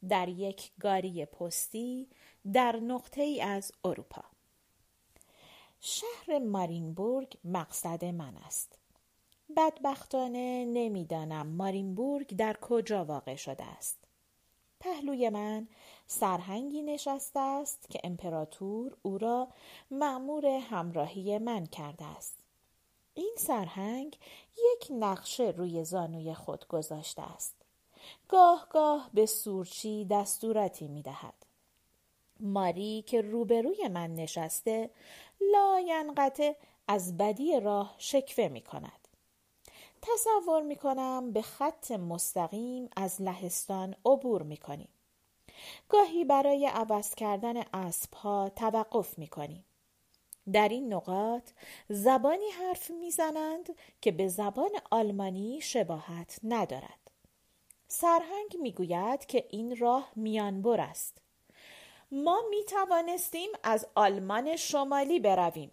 در 0.10 0.30
یک 0.30 0.71
گاری 0.80 1.25
پستی 1.25 2.10
در 2.54 2.75
نقطه 2.75 3.21
ای 3.21 3.41
از 3.41 3.71
اروپا. 3.84 4.23
شهر 5.80 6.39
مارینبورگ 6.39 7.38
مقصد 7.43 8.06
من 8.06 8.38
است. 8.38 8.79
بدبختانه 9.58 10.66
نمی‌دانم 10.66 11.48
مارینبورگ 11.48 12.36
در 12.36 12.58
کجا 12.62 13.06
واقع 13.06 13.36
شده 13.36 13.64
است 13.64 13.98
پهلوی 14.80 15.30
من 15.30 15.68
سرهنگی 16.08 16.82
نشسته 16.82 17.40
است 17.40 17.90
که 17.90 18.00
امپراتور 18.04 18.98
او 19.02 19.18
را 19.18 19.48
معمور 19.92 20.46
همراهی 20.46 21.38
من 21.38 21.66
کرده 21.66 22.06
است 22.06 22.40
این 23.14 23.36
سرهنگ 23.38 24.20
یک 24.58 24.88
نقشه 24.92 25.44
روی 25.58 25.84
زانوی 25.84 26.34
خود 26.34 26.68
گذاشته 26.68 27.22
است 27.22 27.56
گاه 28.28 28.68
گاه 28.70 29.10
به 29.14 29.26
سورچی 29.26 30.06
دستورتی 30.06 30.88
می 30.88 31.02
دهد. 31.02 31.34
ماری 32.40 33.04
که 33.08 33.22
روبروی 33.22 33.88
من 33.88 34.16
نشسته 34.16 34.90
لاینقطع 35.54 36.54
از 36.88 37.18
بدی 37.18 37.60
راه 37.60 37.96
شکوه 37.98 38.48
می 38.48 38.62
کند. 38.62 39.09
تصور 40.02 40.62
می 40.62 40.76
کنم 40.76 41.32
به 41.32 41.42
خط 41.42 41.92
مستقیم 41.92 42.90
از 42.96 43.22
لهستان 43.22 43.96
عبور 44.06 44.44
می 44.44 44.58
کنیم. 44.58 44.90
گاهی 45.90 46.26
برای 46.26 46.66
عوض 46.66 47.16
کردن 47.16 47.58
اسب 47.74 48.14
ها 48.14 48.50
توقف 48.50 49.20
می 49.20 49.28
کنیم. 49.28 49.66
در 50.54 50.70
این 50.70 50.94
نقاط 50.94 51.50
زبانی 51.90 52.50
حرف 52.50 52.92
می‌زنند 52.92 53.76
که 54.02 54.12
به 54.12 54.28
زبان 54.28 54.72
آلمانی 54.92 55.62
شباهت 55.62 56.40
ندارد 56.44 57.12
سرهنگ 57.88 58.58
می‌گوید 58.62 59.26
که 59.26 59.48
این 59.50 59.78
راه 59.78 60.12
میانبر 60.16 60.82
است 60.82 61.18
ما 62.12 62.42
می 62.50 62.64
توانستیم 62.64 63.50
از 63.64 63.88
آلمان 63.96 64.56
شمالی 64.56 65.20
برویم 65.20 65.72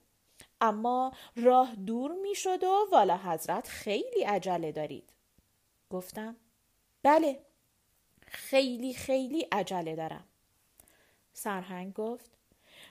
اما 0.61 1.13
راه 1.37 1.75
دور 1.75 2.13
می 2.13 2.35
شد 2.35 2.65
و 2.65 2.89
والا 2.93 3.17
حضرت 3.17 3.69
خیلی 3.69 4.23
عجله 4.23 4.73
دارید. 4.73 5.13
گفتم 5.91 6.37
بله 7.03 7.47
خیلی 8.27 8.95
خیلی 8.95 9.41
عجله 9.53 9.97
دارم. 9.97 10.25
سرهنگ 11.33 11.93
گفت 11.93 12.31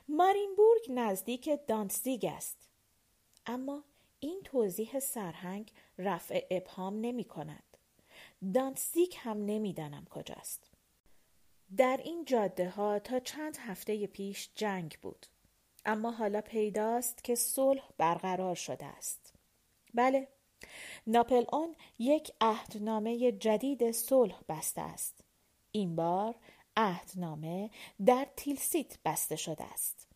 مارینبورگ 0.07 0.81
نزدیک 0.89 1.49
دانتزیگ 1.67 2.25
است. 2.25 2.69
اما 3.45 3.83
این 4.19 4.41
توضیح 4.43 4.99
سرهنگ 4.99 5.71
رفع 5.97 6.45
ابهام 6.51 7.01
نمی 7.01 7.23
کند. 7.23 7.77
دانتزیگ 8.53 9.13
هم 9.17 9.45
نمی‌دانم 9.45 10.05
کجاست. 10.05 10.71
در 11.77 11.99
این 12.03 12.25
جاده 12.25 12.69
ها 12.69 12.99
تا 12.99 13.19
چند 13.19 13.57
هفته 13.57 14.07
پیش 14.07 14.49
جنگ 14.55 14.97
بود. 15.01 15.25
اما 15.85 16.11
حالا 16.11 16.41
پیداست 16.41 17.23
که 17.23 17.35
صلح 17.35 17.89
برقرار 17.97 18.55
شده 18.55 18.85
است 18.85 19.33
بله 19.93 20.27
ناپل 21.07 21.43
اون 21.53 21.75
یک 21.99 22.31
عهدنامه 22.41 23.31
جدید 23.31 23.91
صلح 23.91 24.39
بسته 24.49 24.81
است 24.81 25.23
این 25.71 25.95
بار 25.95 26.35
عهدنامه 26.77 27.69
در 28.05 28.27
تیلسیت 28.35 28.97
بسته 29.05 29.35
شده 29.35 29.63
است. 29.63 30.07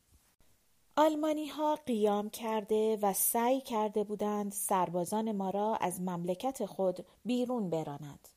آلمانی 0.95 1.47
ها 1.47 1.75
قیام 1.75 2.29
کرده 2.29 2.97
و 3.01 3.13
سعی 3.13 3.62
کرده 3.62 4.03
بودند 4.03 4.51
سربازان 4.51 5.32
ما 5.32 5.49
را 5.49 5.75
از 5.75 6.01
مملکت 6.01 6.65
خود 6.65 7.05
بیرون 7.25 7.69
برانند. 7.69 8.27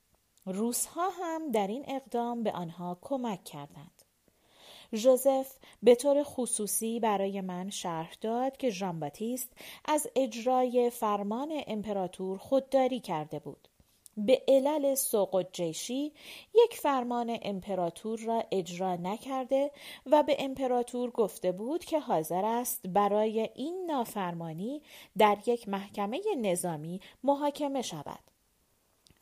روسها 0.47 1.11
هم 1.11 1.51
در 1.51 1.67
این 1.67 1.85
اقدام 1.89 2.43
به 2.43 2.53
آنها 2.53 2.99
کمک 3.01 3.45
کردند. 3.45 3.92
ژوزف 4.95 5.57
به 5.83 5.95
طور 5.95 6.23
خصوصی 6.23 7.01
برای 7.01 7.41
من 7.41 7.71
شرح 7.71 8.15
داد 8.21 8.57
که 8.57 8.71
ژان 8.71 9.01
باتیست 9.01 9.53
از 9.85 10.07
اجرای 10.17 10.91
فرمان 10.91 11.63
امپراتور 11.67 12.39
خودداری 12.39 13.01
کرده 13.01 13.39
بود. 13.39 13.69
به 14.17 14.43
علل 14.49 14.95
سوق 14.95 15.47
جیشی 15.53 16.13
یک 16.55 16.75
فرمان 16.75 17.39
امپراتور 17.43 18.21
را 18.21 18.45
اجرا 18.51 18.97
نکرده 18.97 19.71
و 20.07 20.23
به 20.23 20.37
امپراتور 20.39 21.11
گفته 21.11 21.53
بود 21.53 21.85
که 21.85 22.01
حاضر 22.01 22.45
است 22.45 22.87
برای 22.87 23.49
این 23.55 23.85
نافرمانی 23.87 24.83
در 25.19 25.39
یک 25.47 25.69
محکمه 25.69 26.21
نظامی 26.37 27.01
محاکمه 27.25 27.83
شود. 27.83 28.32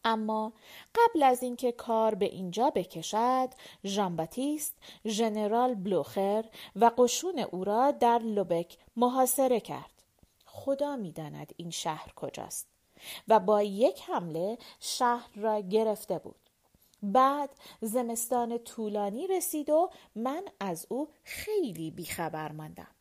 اما 0.04 0.52
قبل 0.94 1.22
از 1.22 1.42
اینکه 1.42 1.72
کار 1.72 2.14
به 2.14 2.26
اینجا 2.26 2.70
بکشد 2.70 3.48
ژان 3.84 4.16
باتیست 4.16 4.74
ژنرال 5.06 5.74
بلوخر 5.74 6.44
و 6.76 6.90
قشون 6.98 7.38
او 7.38 7.64
را 7.64 7.90
در 7.90 8.18
لوبک 8.18 8.78
محاصره 8.96 9.60
کرد. 9.60 10.02
خدا 10.44 10.96
می‌داند 10.96 11.52
این 11.56 11.70
شهر 11.70 12.12
کجاست 12.16 12.68
و 13.28 13.40
با 13.40 13.62
یک 13.62 14.02
حمله 14.02 14.58
شهر 14.80 15.30
را 15.36 15.60
گرفته 15.60 16.18
بود. 16.18 16.50
بعد 17.02 17.50
زمستان 17.80 18.58
طولانی 18.58 19.26
رسید 19.26 19.70
و 19.70 19.90
من 20.14 20.44
از 20.60 20.86
او 20.88 21.08
خیلی 21.22 21.90
بیخبر 21.90 22.52
ماندم. 22.52 22.94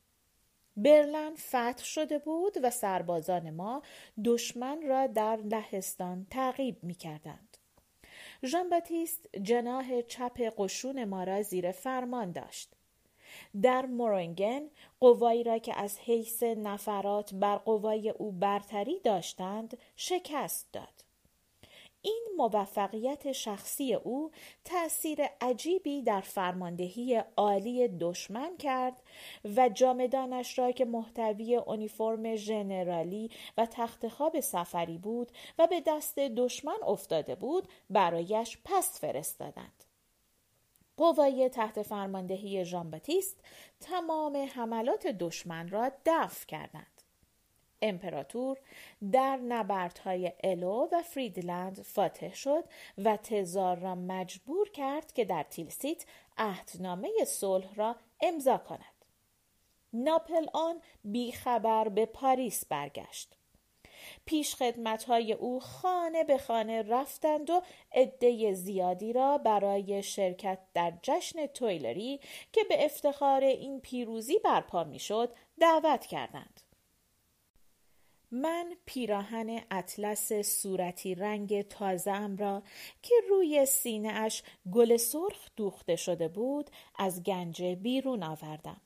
برلن 0.84 1.36
فتح 1.36 1.84
شده 1.84 2.20
بود 2.20 2.58
و 2.64 2.70
سربازان 2.70 3.50
ما 3.50 3.82
دشمن 4.26 4.82
را 4.88 5.08
در 5.08 5.36
لهستان 5.36 6.28
تعقیب 6.30 6.84
می 6.84 6.94
کردند. 6.94 7.58
ژان 8.46 8.70
باتیست 8.70 9.30
جناح 9.42 10.02
چپ 10.02 10.54
قشون 10.58 11.04
ما 11.04 11.24
را 11.24 11.42
زیر 11.42 11.72
فرمان 11.72 12.32
داشت. 12.32 12.74
در 13.62 13.86
مورنگن 13.86 14.62
قوایی 15.00 15.44
را 15.44 15.58
که 15.58 15.80
از 15.80 16.00
حیث 16.00 16.44
نفرات 16.44 17.34
بر 17.34 17.56
قوای 17.56 18.10
او 18.10 18.32
برتری 18.32 19.00
داشتند 19.00 19.78
شکست 19.96 20.68
داد. 20.74 21.09
این 22.10 22.28
موفقیت 22.38 23.32
شخصی 23.32 23.94
او 23.94 24.32
تأثیر 24.66 25.22
عجیبی 25.42 26.02
در 26.02 26.22
فرماندهی 26.22 27.24
عالی 27.38 27.88
دشمن 27.88 28.58
کرد 28.58 29.02
و 29.56 29.70
جامدانش 29.70 30.60
را 30.60 30.72
که 30.72 30.86
محتوی 30.86 31.56
اونیفرم 31.56 32.36
ژنرالی 32.36 33.32
و 33.58 33.66
تخت 33.66 34.08
خواب 34.08 34.40
سفری 34.40 34.98
بود 34.98 35.32
و 35.60 35.68
به 35.68 35.84
دست 35.88 36.20
دشمن 36.20 36.78
افتاده 36.88 37.36
بود 37.36 37.68
برایش 37.90 38.58
پس 38.66 39.00
فرستادند. 39.00 39.84
قوای 40.98 41.50
تحت 41.50 41.82
فرماندهی 41.82 42.66
ژان 42.66 42.92
باتیست 42.92 43.38
تمام 43.80 44.38
حملات 44.38 45.08
دشمن 45.08 45.70
را 45.70 45.92
دفع 46.06 46.46
کردند. 46.46 46.99
امپراتور 47.82 48.58
در 49.12 49.38
نبردهای 49.38 50.34
الو 50.44 50.88
و 50.92 51.02
فریدلند 51.02 51.82
فاتح 51.82 52.34
شد 52.34 52.64
و 52.98 53.18
تزار 53.18 53.78
را 53.78 53.96
مجبور 53.96 54.70
کرد 54.70 55.14
که 55.14 55.26
در 55.26 55.44
تیلسیت 55.44 56.06
عهدنامه 56.38 57.10
صلح 57.28 57.76
را 57.76 57.96
امضا 58.22 58.58
کند. 58.58 59.06
ناپل 59.94 60.48
آن 60.54 60.82
بیخبر 61.04 61.90
به 61.90 62.06
پاریس 62.06 62.66
برگشت. 62.66 63.36
پیش 64.26 64.56
های 65.08 65.34
او 65.34 65.60
خانه 65.60 66.24
به 66.24 66.38
خانه 66.38 66.82
رفتند 66.82 67.50
و 67.50 67.62
عده 67.92 68.54
زیادی 68.54 69.14
را 69.14 69.38
برای 69.38 70.04
شرکت 70.04 70.60
در 70.74 70.94
جشن 71.04 71.46
تویلری 71.46 72.20
که 72.54 72.64
به 72.64 72.86
افتخار 72.86 73.44
این 73.44 73.82
پیروزی 73.82 74.40
برپا 74.40 74.84
می‌شد 74.84 75.34
دعوت 75.60 76.06
کردند. 76.06 76.59
من 78.32 78.76
پیراهن 78.86 79.62
اطلس 79.72 80.34
صورتی 80.34 81.16
رنگ 81.16 81.62
تازه 81.62 82.36
را 82.38 82.64
که 83.02 83.16
روی 83.30 83.66
سینه 83.66 84.10
اش 84.10 84.44
گل 84.72 84.98
سرخ 84.98 85.50
دوخته 85.56 85.96
شده 85.96 86.28
بود 86.28 86.70
از 86.96 87.24
گنجه 87.24 87.76
بیرون 87.76 88.24
آوردم. 88.24 88.82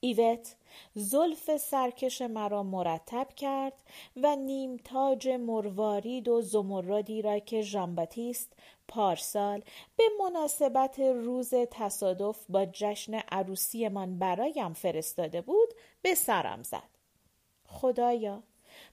ایوت 0.00 0.56
زلف 0.94 1.56
سرکش 1.56 2.22
مرا 2.22 2.62
مرتب 2.62 3.28
کرد 3.36 3.82
و 4.16 4.36
نیم 4.36 4.76
تاج 4.76 5.28
مروارید 5.28 6.28
و 6.28 6.40
زمردی 6.40 7.22
را 7.22 7.38
که 7.38 7.62
ژانباتیست 7.62 8.52
پارسال 8.88 9.62
به 9.96 10.04
مناسبت 10.20 11.00
روز 11.00 11.54
تصادف 11.70 12.44
با 12.48 12.66
جشن 12.72 13.14
عروسیمان 13.14 14.18
برایم 14.18 14.72
فرستاده 14.72 15.40
بود 15.40 15.68
به 16.02 16.14
سرم 16.14 16.62
زد. 16.62 16.98
خدایا 17.64 18.42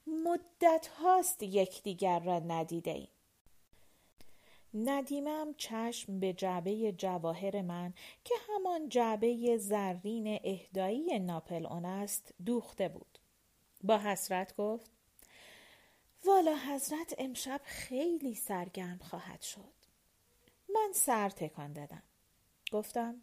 مدت 0.07 0.87
هاست 0.87 1.43
یکدیگر 1.43 2.19
را 2.19 2.39
ندیده 2.39 2.91
ایم. 2.91 3.09
ندیمم 4.73 5.53
چشم 5.57 6.19
به 6.19 6.33
جعبه 6.33 6.91
جواهر 6.91 7.61
من 7.61 7.93
که 8.23 8.35
همان 8.49 8.89
جعبه 8.89 9.57
زرین 9.57 10.39
اهدایی 10.43 11.19
ناپل 11.19 11.65
اون 11.65 11.85
است 11.85 12.33
دوخته 12.45 12.89
بود. 12.89 13.19
با 13.83 13.97
حسرت 13.97 14.55
گفت 14.55 14.91
والا 16.25 16.55
حضرت 16.55 17.15
امشب 17.17 17.61
خیلی 17.63 18.35
سرگرم 18.35 18.97
خواهد 18.97 19.41
شد. 19.41 19.73
من 20.69 20.91
سر 20.93 21.29
تکان 21.29 21.73
دادم. 21.73 22.03
گفتم 22.71 23.21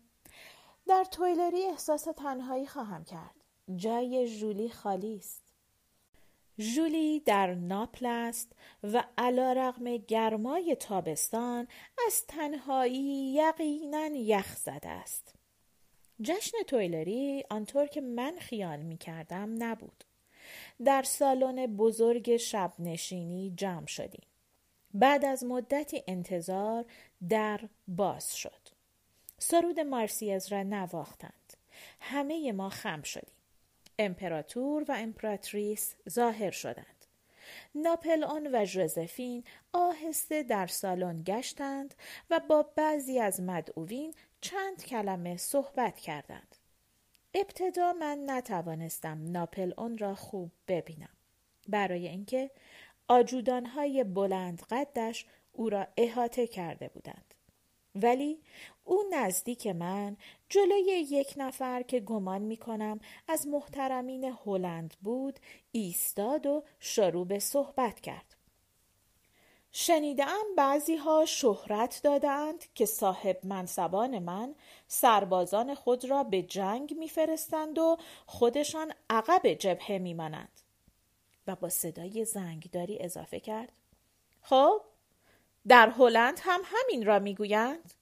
در 0.87 1.05
تویلری 1.05 1.63
احساس 1.63 2.05
تنهایی 2.17 2.67
خواهم 2.67 3.05
کرد. 3.05 3.35
جای 3.77 4.39
جولی 4.39 4.69
خالی 4.69 5.17
است. 5.17 5.42
ژولی 6.59 7.21
در 7.21 7.55
ناپل 7.55 8.07
است 8.07 8.53
و 8.83 9.05
علا 9.19 9.53
رغم 9.53 9.97
گرمای 9.97 10.77
تابستان 10.81 11.69
از 12.07 12.27
تنهایی 12.27 13.33
یقینا 13.35 14.07
یخ 14.07 14.57
زده 14.57 14.89
است. 14.89 15.35
جشن 16.23 16.59
تویلری 16.67 17.45
آنطور 17.51 17.87
که 17.87 18.01
من 18.01 18.37
خیال 18.39 18.81
می 18.81 18.99
کردم 18.99 19.55
نبود. 19.59 20.05
در 20.85 21.03
سالن 21.03 21.67
بزرگ 21.67 22.37
شب 22.37 22.73
نشینی 22.79 23.53
جمع 23.57 23.87
شدیم. 23.87 24.27
بعد 24.95 25.25
از 25.25 25.45
مدتی 25.45 26.03
انتظار 26.07 26.85
در 27.29 27.61
باز 27.89 28.37
شد. 28.37 28.69
سرود 29.39 29.81
مارسیز 29.81 30.53
را 30.53 30.63
نواختند. 30.63 31.57
همه 32.01 32.53
ما 32.53 32.69
خم 32.69 33.03
شدیم. 33.03 33.42
امپراتور 33.99 34.85
و 34.89 34.93
امپراتریس 34.99 35.95
ظاهر 36.09 36.51
شدند. 36.51 37.07
ناپل 37.75 38.23
و 38.53 38.65
ژوزفین 38.65 39.45
آهسته 39.73 40.43
در 40.43 40.67
سالن 40.67 41.23
گشتند 41.23 41.95
و 42.31 42.41
با 42.49 42.63
بعضی 42.63 43.21
از 43.21 43.41
مدعوین 43.41 44.15
چند 44.41 44.85
کلمه 44.85 45.37
صحبت 45.37 45.99
کردند. 45.99 46.57
ابتدا 47.35 47.93
من 47.93 48.31
نتوانستم 48.31 49.19
ناپل 49.31 49.73
را 49.97 50.15
خوب 50.15 50.51
ببینم. 50.69 51.17
برای 51.69 52.09
اینکه 52.09 52.51
آجودانهای 53.09 54.05
بلند 54.05 54.63
قدش 54.71 55.27
او 55.53 55.71
را 55.71 55.87
احاطه 55.97 56.47
کرده 56.47 56.89
بودند. 56.89 57.32
ولی 57.95 58.41
او 58.85 59.03
نزدیک 59.11 59.67
من 59.67 60.17
جلوی 60.49 61.07
یک 61.11 61.35
نفر 61.37 61.83
که 61.83 62.01
گمان 62.01 62.43
می 62.43 62.57
کنم 62.57 63.01
از 63.29 63.47
محترمین 63.47 64.37
هلند 64.45 64.95
بود 65.03 65.39
ایستاد 65.73 66.47
و 66.47 66.65
شروع 66.81 67.27
به 67.27 67.39
صحبت 67.39 68.01
کرد. 68.01 68.37
شنیدم 69.75 70.43
بعضی 70.57 70.97
ها 70.97 71.25
شهرت 71.25 72.01
دادند 72.05 72.65
که 72.75 72.87
صاحب 72.87 73.39
منصبان 73.45 74.19
من 74.19 74.55
سربازان 74.87 75.75
خود 75.75 76.05
را 76.05 76.25
به 76.25 76.43
جنگ 76.43 76.95
میفرستند 76.99 77.79
و 77.79 77.97
خودشان 78.27 78.93
عقب 79.11 79.49
جبهه 79.49 79.99
میمانند. 79.99 80.61
و 81.47 81.57
با 81.57 81.69
صدای 81.69 82.25
زنگداری 82.25 82.99
اضافه 83.01 83.41
کرد. 83.41 83.73
خب؟ 84.41 84.81
در 85.69 85.91
هلند 85.91 86.39
هم 86.43 86.61
همین 86.65 87.07
را 87.07 87.19
می‌گویند 87.19 87.95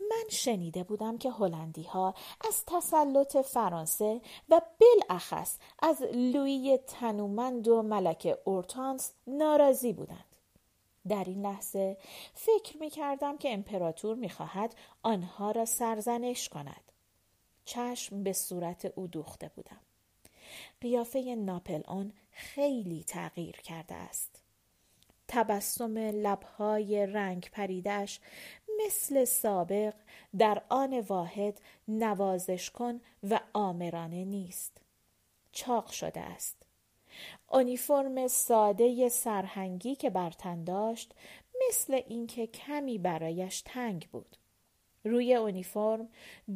من 0.00 0.24
شنیده 0.30 0.84
بودم 0.84 1.18
که 1.18 1.30
هلندی 1.30 1.82
ها 1.82 2.14
از 2.48 2.64
تسلط 2.66 3.36
فرانسه 3.36 4.20
و 4.48 4.60
بالاخص 4.80 5.58
از 5.78 6.02
لویی 6.02 6.78
تنومند 6.78 7.68
و 7.68 7.82
ملک 7.82 8.38
اورتانس 8.44 9.12
ناراضی 9.26 9.92
بودند. 9.92 10.36
در 11.08 11.24
این 11.24 11.46
لحظه 11.46 11.96
فکر 12.34 12.78
می 12.78 12.90
کردم 12.90 13.38
که 13.38 13.52
امپراتور 13.52 14.16
می 14.16 14.30
خواهد 14.30 14.74
آنها 15.02 15.50
را 15.50 15.64
سرزنش 15.64 16.48
کند. 16.48 16.92
چشم 17.64 18.22
به 18.22 18.32
صورت 18.32 18.84
او 18.84 19.06
دوخته 19.06 19.50
بودم. 19.56 19.80
قیافه 20.80 21.18
اون 21.88 22.12
خیلی 22.30 23.04
تغییر 23.04 23.56
کرده 23.56 23.94
است. 23.94 24.33
تبسم 25.28 25.98
لبهای 25.98 27.06
رنگ 27.06 27.50
پریدش 27.52 28.20
مثل 28.86 29.24
سابق 29.24 29.94
در 30.38 30.62
آن 30.68 31.00
واحد 31.00 31.60
نوازش 31.88 32.70
کن 32.70 33.00
و 33.30 33.40
آمرانه 33.52 34.24
نیست. 34.24 34.80
چاق 35.52 35.90
شده 35.90 36.20
است. 36.20 36.56
اونیفرم 37.48 38.26
ساده 38.28 39.08
سرهنگی 39.08 39.94
که 39.94 40.10
بر 40.10 40.30
تن 40.30 40.64
داشت 40.64 41.14
مثل 41.68 42.00
اینکه 42.08 42.46
کمی 42.46 42.98
برایش 42.98 43.62
تنگ 43.66 44.08
بود. 44.12 44.36
روی 45.04 45.34
اونیفرم 45.34 46.08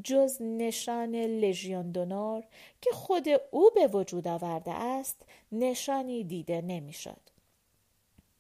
جز 0.05 0.43
نشان 0.43 1.15
لژیون 1.15 1.91
دونور 1.91 2.45
که 2.81 2.91
خود 2.93 3.29
او 3.51 3.71
به 3.75 3.87
وجود 3.87 4.29
آورده 4.29 4.73
است 4.73 5.23
نشانی 5.53 6.25
دیده 6.25 6.61
نمی‌شد. 6.61 7.28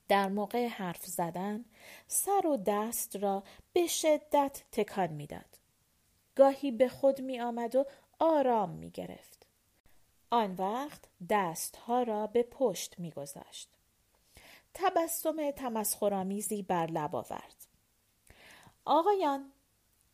در 0.08 0.28
موقع 0.28 0.66
حرف 0.66 1.06
زدن 1.06 1.64
سر 2.06 2.46
و 2.46 2.56
دست 2.56 3.16
را 3.16 3.42
به 3.72 3.86
شدت 3.86 4.62
تکان 4.72 5.10
می‌داد. 5.12 5.58
گاهی 6.34 6.70
به 6.70 6.88
خود 6.88 7.20
می 7.20 7.40
آمد 7.40 7.76
و 7.76 7.84
آرام 8.18 8.70
می 8.70 8.90
گرفت. 8.90 9.46
آن 10.30 10.54
وقت 10.54 11.00
دستها 11.30 12.02
را 12.02 12.26
به 12.26 12.42
پشت 12.42 12.98
می 12.98 13.10
گذاشت. 13.10 13.68
تبسم 14.74 15.50
تمسخرآمیزی 15.50 16.62
بر 16.62 16.86
لب 16.86 17.16
آورد. 17.16 17.66
آقایان 18.84 19.52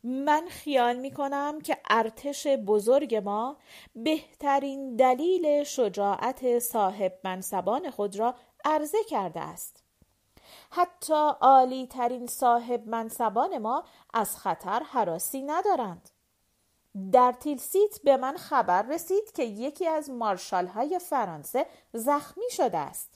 من 0.03 0.47
خیال 0.49 0.95
می 0.95 1.11
کنم 1.11 1.61
که 1.61 1.77
ارتش 1.89 2.47
بزرگ 2.47 3.15
ما 3.15 3.57
بهترین 3.95 4.95
دلیل 4.95 5.63
شجاعت 5.63 6.59
صاحب 6.59 7.19
منصبان 7.23 7.91
خود 7.91 8.19
را 8.19 8.35
عرضه 8.65 8.97
کرده 9.09 9.39
است 9.39 9.84
حتی 10.71 11.31
عالی 11.41 11.87
ترین 11.87 12.27
صاحب 12.27 12.87
منصبان 12.87 13.57
ما 13.57 13.83
از 14.13 14.37
خطر 14.37 14.79
حراسی 14.83 15.41
ندارند. 15.41 16.09
در 17.11 17.31
تیلسیت 17.31 18.01
به 18.03 18.17
من 18.17 18.37
خبر 18.37 18.81
رسید 18.81 19.31
که 19.31 19.43
یکی 19.43 19.87
از 19.87 20.09
مارشال 20.09 20.67
های 20.67 20.99
فرانسه 20.99 21.65
زخمی 21.93 22.49
شده 22.49 22.77
است. 22.77 23.09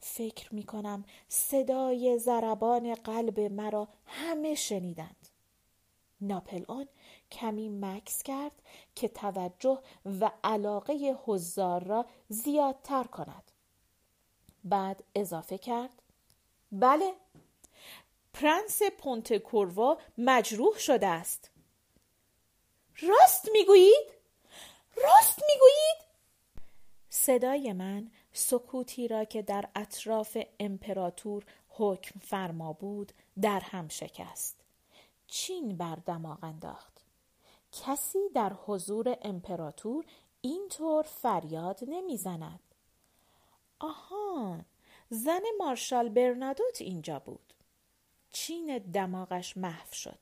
فکر 0.00 0.54
می 0.54 0.62
کنم 0.62 1.04
صدای 1.28 2.18
ضربان 2.18 2.94
قلب 2.94 3.40
مرا 3.40 3.88
همه 4.06 4.54
شنیدند. 4.54 5.28
ناپل 6.20 6.64
اون 6.68 6.88
کمی 7.30 7.68
مکس 7.68 8.22
کرد 8.22 8.62
که 8.94 9.08
توجه 9.08 9.78
و 10.20 10.30
علاقه 10.44 11.16
حضار 11.24 11.84
را 11.84 12.06
زیادتر 12.28 13.04
کند. 13.04 13.50
بعد 14.64 15.04
اضافه 15.14 15.58
کرد 15.58 16.02
بله. 16.72 17.14
پرنس 18.32 18.82
پونت 18.98 19.42
مجروح 20.18 20.78
شده 20.78 21.06
است. 21.06 21.50
راست 23.00 23.48
می‌گویید؟ 23.52 24.06
راست 24.96 25.42
می‌گویید؟ 25.48 26.08
صدای 27.10 27.72
من 27.72 28.10
سکوتی 28.32 29.08
را 29.08 29.24
که 29.24 29.42
در 29.42 29.68
اطراف 29.74 30.38
امپراتور 30.60 31.44
حکم 31.68 32.20
فرما 32.20 32.72
بود 32.72 33.12
در 33.42 33.60
هم 33.60 33.88
شکست. 33.88 34.60
چین 35.26 35.76
بر 35.76 35.94
دماغ 36.06 36.44
انداخت 36.44 37.00
کسی 37.72 38.28
در 38.34 38.52
حضور 38.66 39.16
امپراتور 39.22 40.04
اینطور 40.40 41.02
فریاد 41.02 41.80
نمی‌زند. 41.88 42.60
آهان 43.78 44.64
زن 45.10 45.42
مارشال 45.58 46.08
برنادوت 46.08 46.80
اینجا 46.80 47.18
بود. 47.18 47.52
چین 48.30 48.78
دماغش 48.78 49.56
محو 49.56 49.92
شد. 49.92 50.18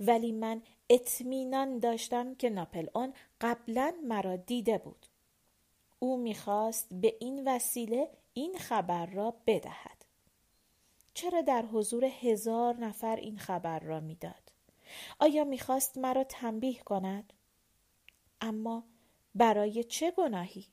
ولی 0.00 0.32
من 0.32 0.62
اطمینان 0.90 1.78
داشتم 1.78 2.34
که 2.34 2.50
ناپل 2.50 2.86
اون 2.94 3.14
قبلا 3.40 3.94
مرا 4.04 4.36
دیده 4.36 4.78
بود. 4.78 5.06
او 5.98 6.16
می‌خواست 6.16 6.88
به 6.90 7.16
این 7.20 7.48
وسیله 7.48 8.08
این 8.34 8.58
خبر 8.58 9.06
را 9.06 9.34
بدهد. 9.46 10.04
چرا 11.14 11.40
در 11.40 11.62
حضور 11.62 12.04
هزار 12.04 12.76
نفر 12.76 13.16
این 13.16 13.38
خبر 13.38 13.78
را 13.78 14.00
می‌داد؟ 14.00 14.52
آیا 15.18 15.44
می‌خواست 15.44 15.98
مرا 15.98 16.24
تنبیه 16.24 16.78
کند؟ 16.78 17.32
اما 18.40 18.84
برای 19.34 19.84
چه 19.84 20.10
گناهی؟ 20.10 20.66